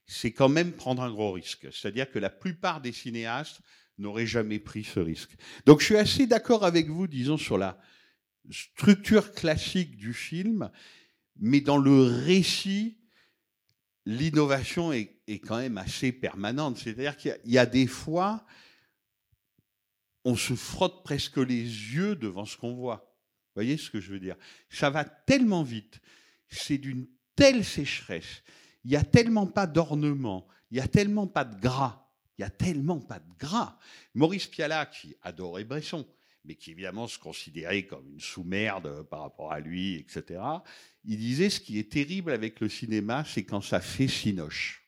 [0.05, 1.67] c'est quand même prendre un gros risque.
[1.71, 3.61] C'est-à-dire que la plupart des cinéastes
[3.99, 5.35] n'auraient jamais pris ce risque.
[5.65, 7.79] Donc je suis assez d'accord avec vous, disons, sur la
[8.49, 10.71] structure classique du film,
[11.37, 12.97] mais dans le récit,
[14.05, 16.77] l'innovation est, quand même assez permanente.
[16.77, 18.45] C'est-à-dire qu'il y, a des fois,
[20.25, 23.15] on se frotte presque les yeux devant ce qu'on voit.
[23.49, 24.35] Vous voyez ce que je veux dire?
[24.69, 25.99] Ça va tellement vite,
[26.47, 28.43] c'est d'une telle sécheresse,
[28.83, 32.08] il n'y a tellement pas d'ornement, il n'y a tellement pas de gras,
[32.39, 33.77] il n'y a tellement pas de gras.
[34.15, 36.07] Maurice Pialat, qui adorait Bresson,
[36.45, 40.41] mais qui évidemment se considérait comme une sous-merde par rapport à lui, etc.,
[41.03, 44.87] il disait ce qui est terrible avec le cinéma, c'est quand ça fait sinoche.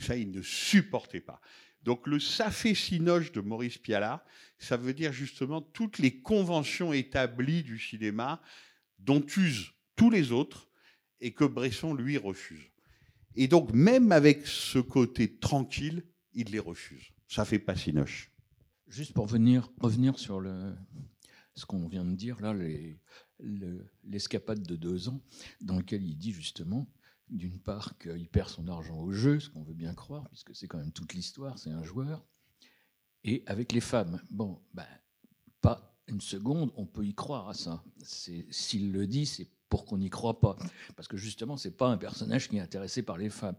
[0.00, 1.40] Ça, il ne supportait pas.
[1.82, 4.22] Donc le ça fait sinoche de Maurice Pialat,
[4.58, 8.42] ça veut dire justement toutes les conventions établies du cinéma
[8.98, 10.68] dont usent tous les autres
[11.20, 12.68] et que Bresson, lui, refuse.
[13.34, 16.04] Et donc même avec ce côté tranquille,
[16.34, 17.12] il les refuse.
[17.28, 18.30] Ça fait pas sinoche.
[18.88, 20.42] Juste pour venir, revenir sur
[21.54, 22.54] ce qu'on vient de dire, là,
[24.04, 25.20] l'escapade de deux ans,
[25.60, 26.86] dans lequel il dit justement,
[27.30, 30.68] d'une part, qu'il perd son argent au jeu, ce qu'on veut bien croire, puisque c'est
[30.68, 32.24] quand même toute l'histoire, c'est un joueur,
[33.24, 34.20] et avec les femmes.
[34.30, 34.86] Bon, ben,
[35.60, 37.82] pas une seconde, on peut y croire à ça.
[38.02, 40.56] S'il le dit, c'est pour qu'on n'y croit pas.
[40.94, 43.56] Parce que justement, c'est pas un personnage qui est intéressé par les femmes.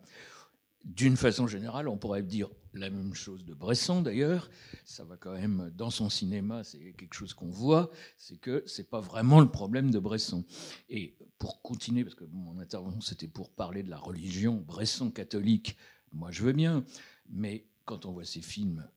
[0.86, 4.50] D'une façon générale, on pourrait dire la même chose de Bresson d'ailleurs.
[4.84, 8.90] Ça va quand même dans son cinéma, c'est quelque chose qu'on voit, c'est que c'est
[8.90, 10.46] pas vraiment le problème de Bresson.
[10.90, 15.76] Et pour continuer, parce que mon intervention c'était pour parler de la religion, Bresson catholique,
[16.14, 16.86] moi je veux bien,
[17.30, 18.88] mais quand on voit ces films,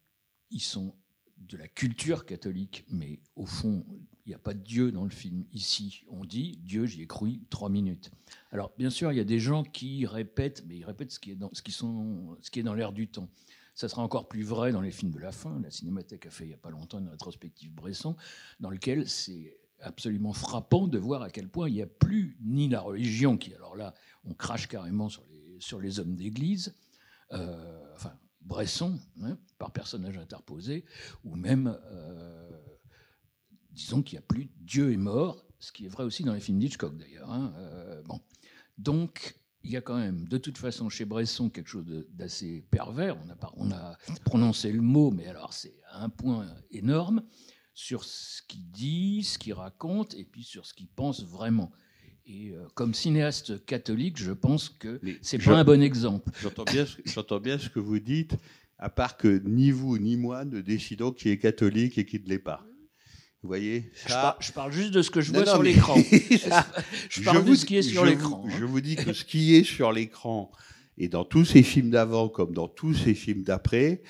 [0.50, 0.94] ils sont
[1.40, 3.84] de la culture catholique, mais au fond,
[4.26, 5.44] il n'y a pas de Dieu dans le film.
[5.52, 8.10] Ici, on dit Dieu, j'y ai cru trois minutes.
[8.52, 11.30] Alors, bien sûr, il y a des gens qui répètent, mais ils répètent ce qui
[11.30, 13.28] est dans, ce qui sont, ce qui est dans l'air du temps.
[13.74, 15.60] Ça sera encore plus vrai dans les films de la fin.
[15.62, 18.16] La Cinémathèque a fait il n'y a pas longtemps une rétrospective Bresson,
[18.60, 22.68] dans lequel c'est absolument frappant de voir à quel point il n'y a plus ni
[22.68, 26.74] la religion, qui, alors là, on crache carrément sur les, sur les hommes d'église,
[27.32, 28.12] euh, enfin,
[28.48, 30.84] Bresson, hein, par personnage interposé,
[31.24, 31.78] ou même.
[31.92, 32.50] Euh,
[33.70, 36.40] disons qu'il n'y a plus Dieu est mort, ce qui est vrai aussi dans les
[36.40, 37.30] films d'Hitchcock d'ailleurs.
[37.30, 38.20] Hein, euh, bon.
[38.76, 43.16] Donc, il y a quand même, de toute façon, chez Bresson, quelque chose d'assez pervers.
[43.24, 47.22] On a, on a prononcé le mot, mais alors c'est un point énorme
[47.74, 51.70] sur ce qu'il dit, ce qu'il raconte, et puis sur ce qu'il pense vraiment.
[52.30, 56.30] Et euh, comme cinéaste catholique, je pense que c'est pas un bon exemple.
[56.42, 58.36] J'entends bien, ce que vous dites,
[58.78, 62.28] à part que ni vous ni moi ne décidons qui est catholique et qui ne
[62.28, 62.66] l'est pas.
[63.42, 63.90] Vous voyez
[64.40, 65.94] je, parle, juste de ce que je vois sur l'écran.
[67.08, 68.44] je parle de ce qui est sur l'écran.
[68.46, 68.54] Hein.
[68.58, 70.50] Je vous dis que ce qui est sur l'écran,
[70.98, 74.02] et dans tous ces films d'avant comme dans tous ces films d'après,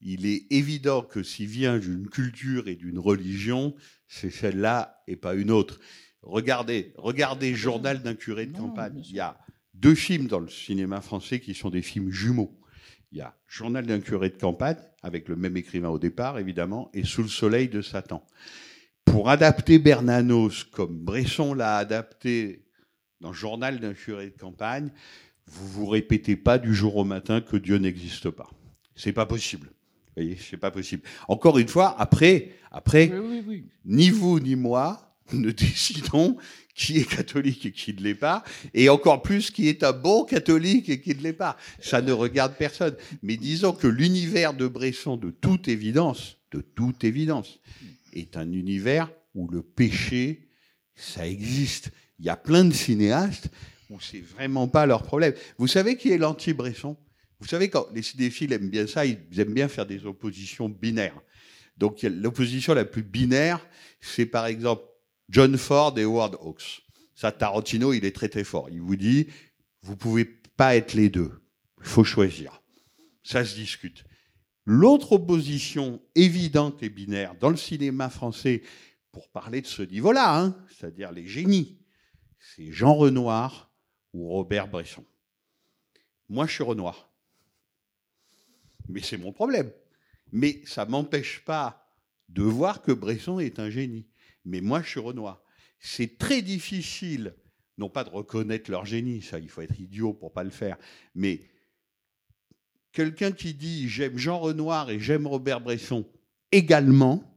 [0.00, 3.74] il est évident que s'il vient d'une culture et d'une religion,
[4.06, 5.80] c'est celle-là et pas une autre.
[6.24, 9.00] Regardez, regardez Journal d'un curé de campagne.
[9.04, 9.38] Il y a
[9.74, 12.58] deux films dans le cinéma français qui sont des films jumeaux.
[13.12, 16.90] Il y a Journal d'un curé de campagne, avec le même écrivain au départ, évidemment,
[16.94, 18.26] et Sous le soleil de Satan
[19.14, 22.64] pour adapter Bernanos comme Bresson l'a adapté
[23.20, 24.90] dans journal d'un curé de campagne,
[25.46, 28.50] vous vous répétez pas du jour au matin que Dieu n'existe pas.
[28.96, 29.68] C'est pas possible.
[29.68, 31.04] Vous voyez, c'est pas possible.
[31.28, 33.12] Encore une fois, après, après,
[33.84, 36.36] ni vous ni moi ne décidons
[36.74, 38.42] qui est catholique et qui ne l'est pas,
[38.74, 41.56] et encore plus qui est un bon catholique et qui ne l'est pas.
[41.80, 42.96] Ça ne regarde personne.
[43.22, 47.60] Mais disons que l'univers de Bresson, de toute évidence, de toute évidence,
[48.12, 50.48] est un univers où le péché,
[50.96, 51.90] ça existe.
[52.18, 53.50] Il y a plein de cinéastes
[53.90, 55.34] où c'est vraiment pas leur problème.
[55.58, 56.96] Vous savez qui est l'anti-Bresson?
[57.40, 61.20] Vous savez quand les cinéphiles aiment bien ça, ils aiment bien faire des oppositions binaires.
[61.76, 63.64] Donc l'opposition la plus binaire,
[64.00, 64.84] c'est par exemple
[65.34, 66.84] John Ford et Howard Hawks.
[67.16, 68.70] Ça, Tarantino, il est très très fort.
[68.70, 69.26] Il vous dit,
[69.82, 71.42] vous pouvez pas être les deux.
[71.80, 72.62] Il faut choisir.
[73.24, 74.04] Ça se discute.
[74.64, 78.62] L'autre opposition évidente et binaire dans le cinéma français,
[79.10, 81.80] pour parler de ce niveau-là, hein, c'est-à-dire les génies,
[82.38, 83.72] c'est Jean Renoir
[84.12, 85.04] ou Robert Bresson.
[86.28, 87.10] Moi, je suis Renoir.
[88.88, 89.72] Mais c'est mon problème.
[90.30, 91.90] Mais ça m'empêche pas
[92.28, 94.06] de voir que Bresson est un génie.
[94.44, 95.42] Mais moi, je suis Renoir.
[95.78, 97.34] C'est très difficile,
[97.78, 100.78] non pas de reconnaître leur génie, ça, il faut être idiot pour pas le faire,
[101.14, 101.42] mais
[102.92, 106.08] quelqu'un qui dit j'aime Jean Renoir et j'aime Robert Bresson
[106.52, 107.30] également,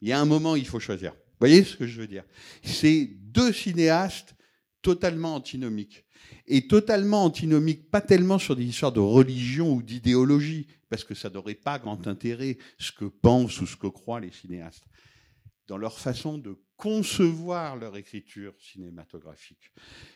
[0.00, 1.12] il y a un moment, il faut choisir.
[1.12, 2.24] Vous voyez ce que je veux dire?
[2.62, 4.34] C'est deux cinéastes
[4.82, 6.04] totalement antinomiques.
[6.50, 11.28] Et totalement antinomiques, pas tellement sur des histoires de religion ou d'idéologie, parce que ça
[11.28, 14.86] n'aurait pas grand intérêt ce que pensent ou ce que croient les cinéastes,
[15.66, 19.72] dans leur façon de concevoir leur écriture cinématographique.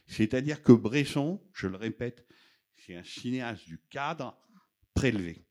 [0.06, 2.26] C'est-à-dire que Bresson, je le répète,
[2.76, 4.34] c'est un cinéaste du cadre
[4.94, 5.44] prélevé.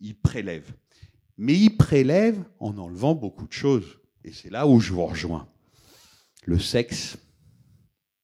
[0.00, 0.70] Il prélève.
[1.38, 3.98] Mais il prélève en enlevant beaucoup de choses.
[4.22, 5.50] Et c'est là où je vous rejoins.
[6.44, 7.16] Le sexe,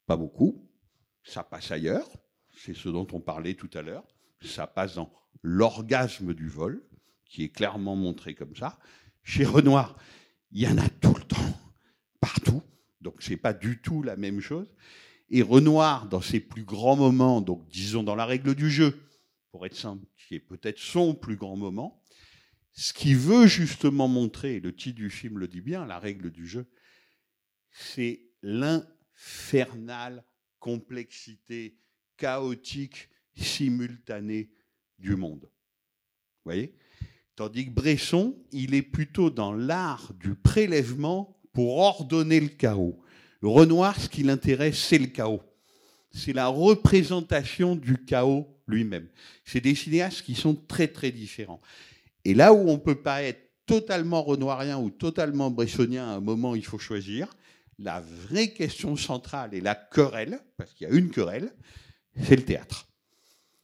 [0.06, 0.69] pas beaucoup.
[1.30, 2.08] Ça passe ailleurs.
[2.56, 4.04] C'est ce dont on parlait tout à l'heure.
[4.42, 5.12] Ça passe dans
[5.42, 6.82] l'orgasme du vol,
[7.24, 8.80] qui est clairement montré comme ça.
[9.22, 9.96] Chez Renoir,
[10.50, 11.60] il y en a tout le temps,
[12.18, 12.64] partout.
[13.00, 14.74] Donc c'est pas du tout la même chose.
[15.28, 19.00] Et Renoir, dans ses plus grands moments, donc disons dans la règle du jeu,
[19.52, 22.02] pour être simple, qui est peut-être son plus grand moment,
[22.72, 26.48] ce qu'il veut justement montrer, le titre du film le dit bien, la règle du
[26.48, 26.66] jeu,
[27.70, 30.24] c'est l'infernale
[30.60, 31.76] complexité
[32.16, 34.50] chaotique simultanée
[34.98, 35.42] du monde.
[35.42, 36.74] Vous voyez?
[37.34, 43.02] Tandis que Bresson, il est plutôt dans l'art du prélèvement pour ordonner le chaos.
[43.42, 45.40] Renoir, ce qui l'intéresse, c'est le chaos.
[46.12, 49.08] C'est la représentation du chaos lui-même.
[49.44, 51.60] C'est des cinéastes qui sont très très différents.
[52.24, 56.20] Et là où on ne peut pas être totalement renoirien ou totalement bressonien à un
[56.20, 57.28] moment, il faut choisir.
[57.82, 61.50] La vraie question centrale et la querelle, parce qu'il y a une querelle,
[62.22, 62.88] c'est le théâtre.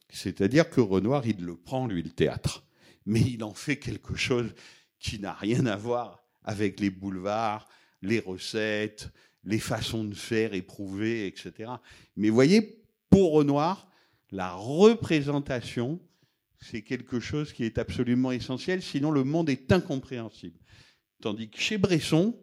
[0.09, 2.65] C'est-à-dire que Renoir, il le prend, lui, le théâtre.
[3.05, 4.55] Mais il en fait quelque chose
[4.99, 7.69] qui n'a rien à voir avec les boulevards,
[8.01, 9.11] les recettes,
[9.43, 11.71] les façons de faire éprouvées, etc.
[12.15, 13.87] Mais voyez, pour Renoir,
[14.31, 16.01] la représentation,
[16.59, 20.59] c'est quelque chose qui est absolument essentiel, sinon le monde est incompréhensible.
[21.21, 22.35] Tandis que chez Bresson,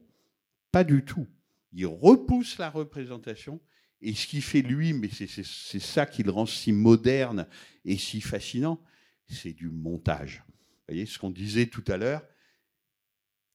[0.71, 1.27] pas du tout.
[1.75, 3.61] Il repousse la représentation
[4.01, 7.47] et ce qui fait lui, mais c'est ça qui le rend si moderne
[7.85, 8.81] et si fascinant,
[9.27, 10.45] c'est du montage.
[10.47, 12.23] Vous voyez ce qu'on disait tout à l'heure?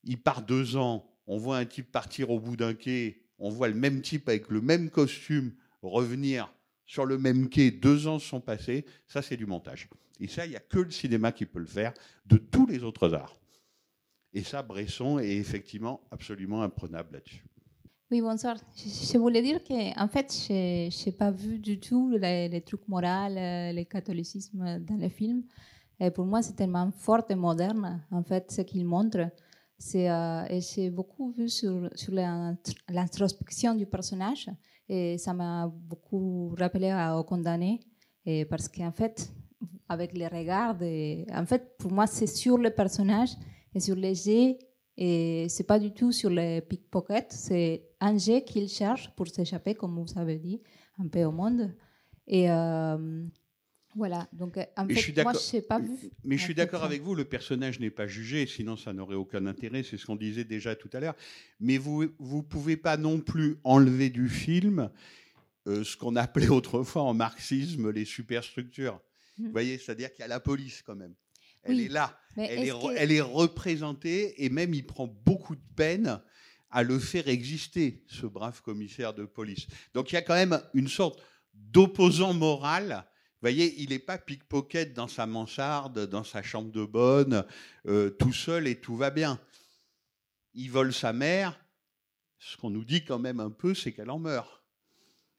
[0.04, 3.68] Il part deux ans, on voit un type partir au bout d'un quai, on voit
[3.68, 6.54] le même type avec le même costume revenir
[6.86, 9.88] sur le même quai, deux ans sont passés, ça c'est du montage.
[10.20, 11.94] Et ça, il n'y a que le cinéma qui peut le faire
[12.26, 13.40] de tous les autres arts.
[14.34, 17.46] Et ça, Bresson est effectivement absolument imprenable là-dessus.
[18.12, 18.56] Oui, bonsoir.
[18.76, 23.06] Je, voulais dire qu'en en fait, je n'ai pas vu du tout les, trucs moraux,
[23.06, 25.44] euh, le catholicisme dans le film.
[26.00, 29.20] Et pour moi, c'est tellement fort et moderne, en fait, ce qu'il montre.
[29.96, 32.12] Euh, et j'ai beaucoup vu sur, sur
[32.90, 34.50] l'introspection du personnage.
[34.88, 37.80] Et ça m'a beaucoup rappelé au condamné.
[38.26, 39.32] Et parce qu'en fait,
[39.88, 40.78] avec les regards,
[41.32, 43.34] en fait, pour moi, c'est sur le personnage
[43.76, 44.58] et sur les jets
[45.02, 49.74] et c'est pas du tout sur les pickpockets, c'est un jet qu'il cherche pour s'échapper,
[49.74, 50.62] comme vous avez dit,
[50.98, 51.74] un peu au monde.
[52.28, 53.24] Et euh,
[53.96, 54.28] voilà.
[54.34, 56.12] Donc, en fait, moi, je pas vu.
[56.26, 59.46] Mais je suis d'accord avec vous, le personnage n'est pas jugé, sinon ça n'aurait aucun
[59.46, 59.84] intérêt.
[59.84, 61.16] C'est ce qu'on disait déjà tout à l'heure.
[61.62, 64.90] Mais vous ne pouvez pas non plus enlever du film
[65.68, 69.00] euh, ce qu'on appelait autrefois en marxisme les superstructures.
[69.38, 69.46] Mmh.
[69.46, 71.14] Vous voyez, c'est-à-dire qu'il y a la police quand même.
[71.64, 72.20] Elle est là.
[72.38, 76.22] Elle est, elle est, représentée et même il prend beaucoup de peine
[76.72, 79.68] à le faire exister, ce brave commissaire de police.
[79.94, 81.22] Donc il y a quand même une sorte
[81.54, 83.06] d'opposant moral.
[83.42, 87.46] Vous voyez, il n'est pas pickpocket dans sa mansarde, dans sa chambre de bonne,
[87.88, 89.40] euh, tout seul et tout va bien.
[90.54, 91.60] il vole sa mère.
[92.38, 94.59] Ce qu'on nous dit quand même un peu, c'est qu'elle en meurt.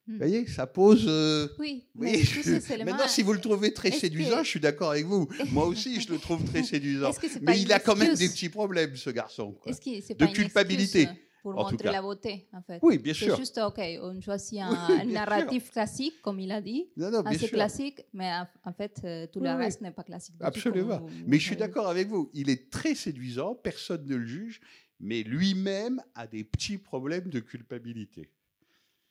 [0.08, 1.04] Vous voyez, ça pose.
[1.06, 4.90] euh, Oui, oui, je- Maintenant, si vous le trouvez très séduisant, que- je suis d'accord
[4.90, 5.28] avec vous.
[5.52, 7.12] Moi aussi, je le trouve très séduisant.
[7.12, 9.52] C'est Mais il a quand même des petits problèmes, ce garçon.
[9.52, 9.72] quoi.
[9.72, 12.80] C'est De pas culpabilité, excuse pour en montrer la beauté, en fait?
[12.82, 13.36] Oui, bien C'est sûr.
[13.36, 17.10] juste, OK, on choisit un, Oui, un bien narratif classique, comme il a dit, Non,
[17.10, 17.50] non, assez sûr.
[17.50, 18.30] classique, mais
[18.64, 20.34] en, fait, euh, tout Oui, le reste n'est pas classique.
[20.40, 20.98] Absolument.
[20.98, 22.30] vous- Mais je suis d'accord avec vous.
[22.34, 24.60] Il est très séduisant, personne ne le juge,
[24.98, 28.28] mais lui-même a des petits problèmes de culpabilité.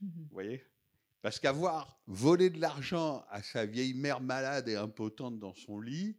[0.02, 0.10] Mhm.
[0.16, 0.62] Vous voyez?
[1.22, 6.18] Parce qu'avoir volé de l'argent à sa vieille mère malade et impotente dans son lit,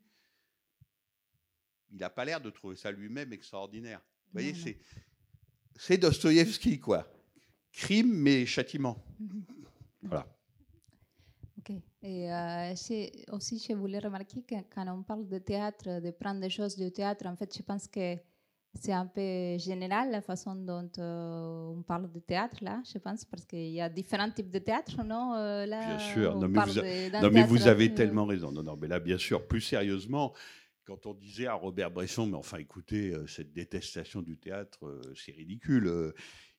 [1.90, 4.00] il n'a pas l'air de trouver ça lui-même extraordinaire.
[4.26, 4.78] Vous voyez, c'est
[5.76, 7.10] c'est Dostoïevski, quoi.
[7.72, 9.02] Crime, mais châtiment.
[10.02, 10.26] Voilà.
[11.58, 11.76] Ok.
[12.00, 12.72] Et euh,
[13.32, 16.90] aussi, je voulais remarquer que quand on parle de théâtre, de prendre des choses du
[16.90, 18.16] théâtre, en fait, je pense que
[18.74, 23.24] c'est un peu général la façon dont euh, on parle de théâtre là, je pense,
[23.24, 26.36] parce qu'il y a différents types de théâtre, non euh, là, Bien sûr.
[26.36, 28.52] on Non, mais vous, a- de- d'un non, mais vous avez euh, tellement raison.
[28.52, 30.34] Non, non, mais là, bien sûr, plus sérieusement,
[30.84, 35.32] quand on disait à Robert Bresson, mais enfin, écoutez, euh, cette détestation du théâtre, c'est
[35.32, 36.12] ridicule.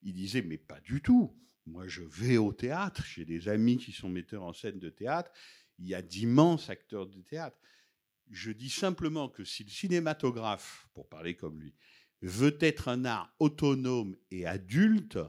[0.04, 1.34] Il disait, mais pas du tout.
[1.66, 3.04] Moi, je vais au théâtre.
[3.06, 5.32] J'ai des amis qui sont metteurs en scène de théâtre.
[5.80, 7.58] Il y a d'immenses acteurs de théâtre.
[8.30, 11.74] Je dis simplement que si le cinématographe, pour parler comme lui,
[12.22, 15.20] veut être un art autonome et adulte,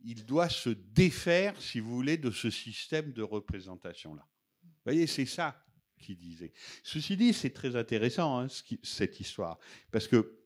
[0.00, 4.26] il doit se défaire, si vous voulez, de ce système de représentation-là.
[4.62, 5.64] Vous voyez, c'est ça
[5.98, 6.52] qu'il disait.
[6.84, 8.46] Ceci dit, c'est très intéressant, hein,
[8.82, 9.58] cette histoire,
[9.90, 10.38] parce que,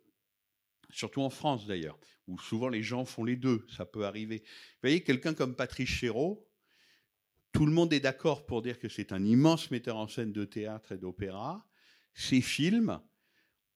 [0.88, 4.38] surtout en France d'ailleurs, où souvent les gens font les deux, ça peut arriver.
[4.38, 6.48] Vous voyez, quelqu'un comme Patrice Chéreau,
[7.52, 10.44] tout le monde est d'accord pour dire que c'est un immense metteur en scène de
[10.44, 11.66] théâtre et d'opéra.
[12.14, 13.00] Ses films,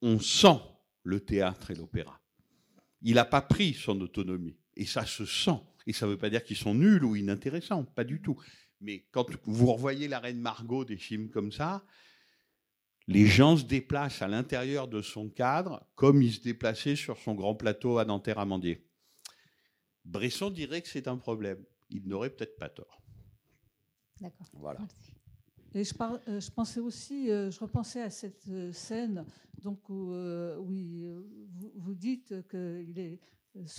[0.01, 0.61] on sent
[1.05, 2.21] le théâtre et l'opéra.
[3.03, 4.57] Il n'a pas pris son autonomie.
[4.77, 5.61] Et ça se sent.
[5.87, 8.43] Et ça ne veut pas dire qu'ils sont nuls ou inintéressants, pas du tout.
[8.81, 11.85] Mais quand vous revoyez la reine Margot, des films comme ça,
[13.07, 17.35] les gens se déplacent à l'intérieur de son cadre comme ils se déplaçaient sur son
[17.35, 18.87] grand plateau à Nanterre-Amandier.
[20.05, 21.63] Bresson dirait que c'est un problème.
[21.91, 23.03] Il n'aurait peut-être pas tort.
[24.21, 24.47] D'accord.
[24.55, 24.81] Voilà.
[25.75, 29.25] Et euh, je pensais aussi, euh, je repensais à cette euh, scène
[29.61, 30.15] donc où,
[31.77, 32.85] vous, dites que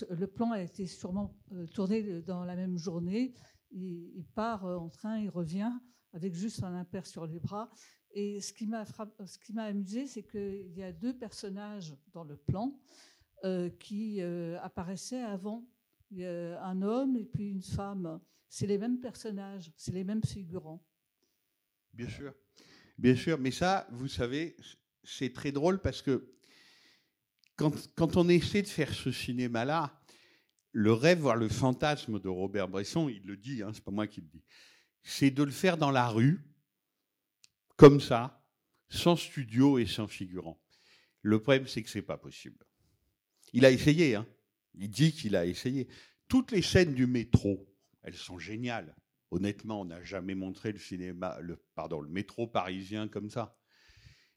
[0.09, 1.37] le plan a été sûrement
[1.73, 3.33] tourné dans la même journée.
[3.71, 5.71] Il, part en train, il revient
[6.11, 7.69] avec juste un impair sur les bras.
[8.11, 12.79] Et ce qui m'a ce amusé, c'est qu'il y a deux personnages dans le plan
[13.77, 14.21] qui
[14.63, 15.67] apparaissaient avant.
[16.17, 18.19] Un homme et puis une femme.
[18.49, 20.83] C'est les mêmes personnages, c'est les mêmes figurants.
[21.95, 22.33] Bien sûr.
[22.97, 24.55] Bien sûr, mais ça, vous savez,
[25.03, 26.33] c'est très drôle parce que
[27.55, 30.01] quand, quand on essaie de faire ce cinéma-là,
[30.71, 34.07] le rêve, voire le fantasme de Robert Bresson, il le dit, hein, c'est pas moi
[34.07, 34.43] qui le dis,
[35.03, 36.41] c'est de le faire dans la rue,
[37.77, 38.45] comme ça,
[38.89, 40.61] sans studio et sans figurant.
[41.21, 42.65] Le problème, c'est que c'est pas possible.
[43.53, 44.27] Il a essayé, hein.
[44.73, 45.87] il dit qu'il a essayé.
[46.27, 48.93] Toutes les scènes du métro, elles sont géniales.
[49.35, 53.57] Honnêtement, on n'a jamais montré le cinéma, le, pardon, le métro parisien comme ça.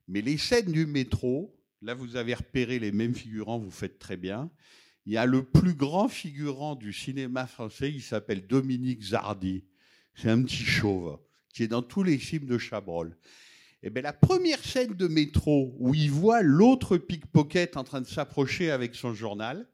[0.09, 4.17] Mais les scènes du métro, là vous avez repéré les mêmes figurants, vous faites très
[4.17, 4.51] bien.
[5.07, 9.63] Il y a le plus grand figurant du cinéma français, il s'appelle Dominique Zardy.
[10.17, 11.21] C'est un petit chauve
[11.55, 13.17] qui est dans tous les films de Chabrol.
[13.85, 18.09] Et bien la première scène de métro où il voit l'autre pickpocket en train de
[18.09, 19.69] s'approcher avec son journal,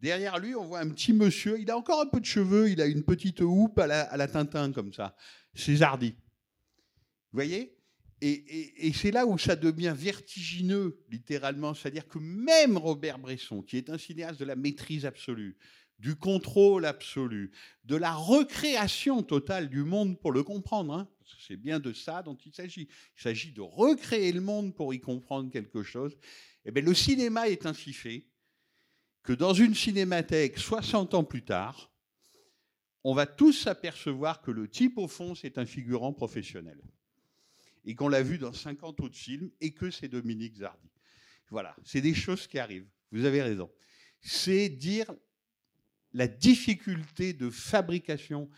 [0.00, 1.60] Derrière lui, on voit un petit monsieur.
[1.60, 2.70] Il a encore un peu de cheveux.
[2.70, 5.14] Il a une petite houppe à la, à Tintin, comme ça.
[5.54, 6.12] C'est Zardy.
[6.12, 7.76] Vous voyez?
[8.22, 11.74] Et, c'est là où ça devient vertigineux, littéralement.
[11.74, 15.56] C'est-à-dire que même Robert Bresson, qui est un cinéaste de la maîtrise absolue,
[15.98, 17.50] du contrôle absolu,
[17.84, 21.08] de la recréation totale du monde pour le comprendre, hein,
[21.46, 22.88] c'est bien de ça dont il s'agit.
[23.16, 26.16] Il s'agit de recréer le monde pour y comprendre quelque chose.
[26.64, 28.26] Eh bien, le cinéma est ainsi fait
[29.30, 31.92] que dans une cinémathèque 60 ans plus tard,
[33.04, 36.82] on va tous s'apercevoir que le type, au fond, c'est un figurant professionnel.
[37.84, 40.90] Et qu'on l'a vu dans 50 autres films et que c'est Dominique Zardy.
[41.48, 42.88] Voilà, c'est des choses qui arrivent.
[43.12, 43.70] Vous avez raison.
[44.20, 45.14] C'est dire
[46.12, 48.50] la difficulté de fabrication,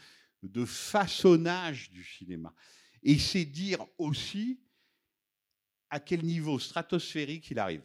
[0.42, 2.54] de façonnage du cinéma.
[3.02, 4.58] Et c'est dire aussi
[5.90, 7.84] à quel niveau stratosphérique il arrive,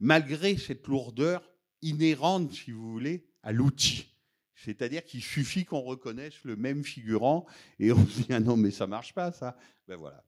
[0.00, 1.48] malgré cette lourdeur
[1.82, 4.06] inhérente, si vous voulez, à l'outil.
[4.54, 7.46] C'est-à-dire qu'il suffit qu'on reconnaisse le même figurant
[7.78, 9.56] et on se dit ah non mais ça marche pas ça.
[9.88, 10.22] Ben voilà.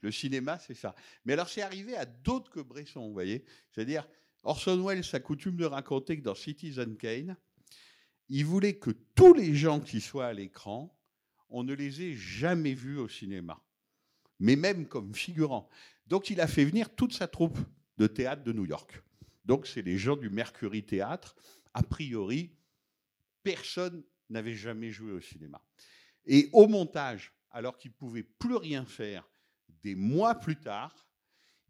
[0.00, 0.94] Le cinéma c'est ça.
[1.24, 3.44] Mais alors c'est arrivé à d'autres que Bresson, vous voyez.
[3.72, 4.08] C'est-à-dire
[4.44, 7.36] Orson Welles a coutume de raconter que dans Citizen Kane,
[8.28, 10.96] il voulait que tous les gens qui soient à l'écran,
[11.48, 13.60] on ne les ait jamais vus au cinéma,
[14.38, 15.68] mais même comme figurants.
[16.06, 17.58] Donc il a fait venir toute sa troupe
[17.96, 19.02] de théâtre de New York.
[19.48, 21.34] Donc c'est les gens du Mercury Théâtre.
[21.72, 22.54] A priori,
[23.42, 25.64] personne n'avait jamais joué au cinéma.
[26.26, 29.26] Et au montage, alors qu'il ne pouvait plus rien faire,
[29.82, 31.08] des mois plus tard,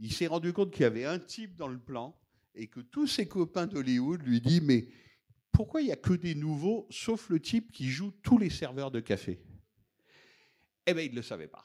[0.00, 2.20] il s'est rendu compte qu'il y avait un type dans le plan
[2.56, 4.88] et que tous ses copains d'Hollywood lui disent Mais
[5.52, 8.90] pourquoi il n'y a que des nouveaux, sauf le type qui joue tous les serveurs
[8.90, 9.40] de café?
[10.84, 11.64] Eh bien, il ne le savait pas.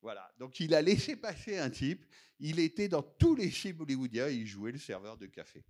[0.00, 0.30] Voilà.
[0.38, 2.06] Donc, il a laissé passer un type.
[2.40, 5.64] Il était dans tous les films hollywoodiens il jouait le serveur de café.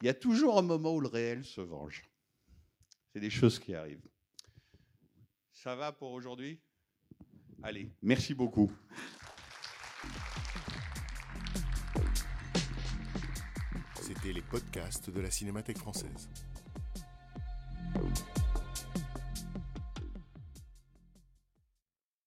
[0.00, 2.04] Il y a toujours un moment où le réel se venge.
[3.12, 4.08] C'est des choses qui arrivent.
[5.52, 6.60] Ça va pour aujourd'hui?
[7.62, 8.70] Allez, merci beaucoup.
[14.02, 16.28] C'était les podcasts de la Cinémathèque française.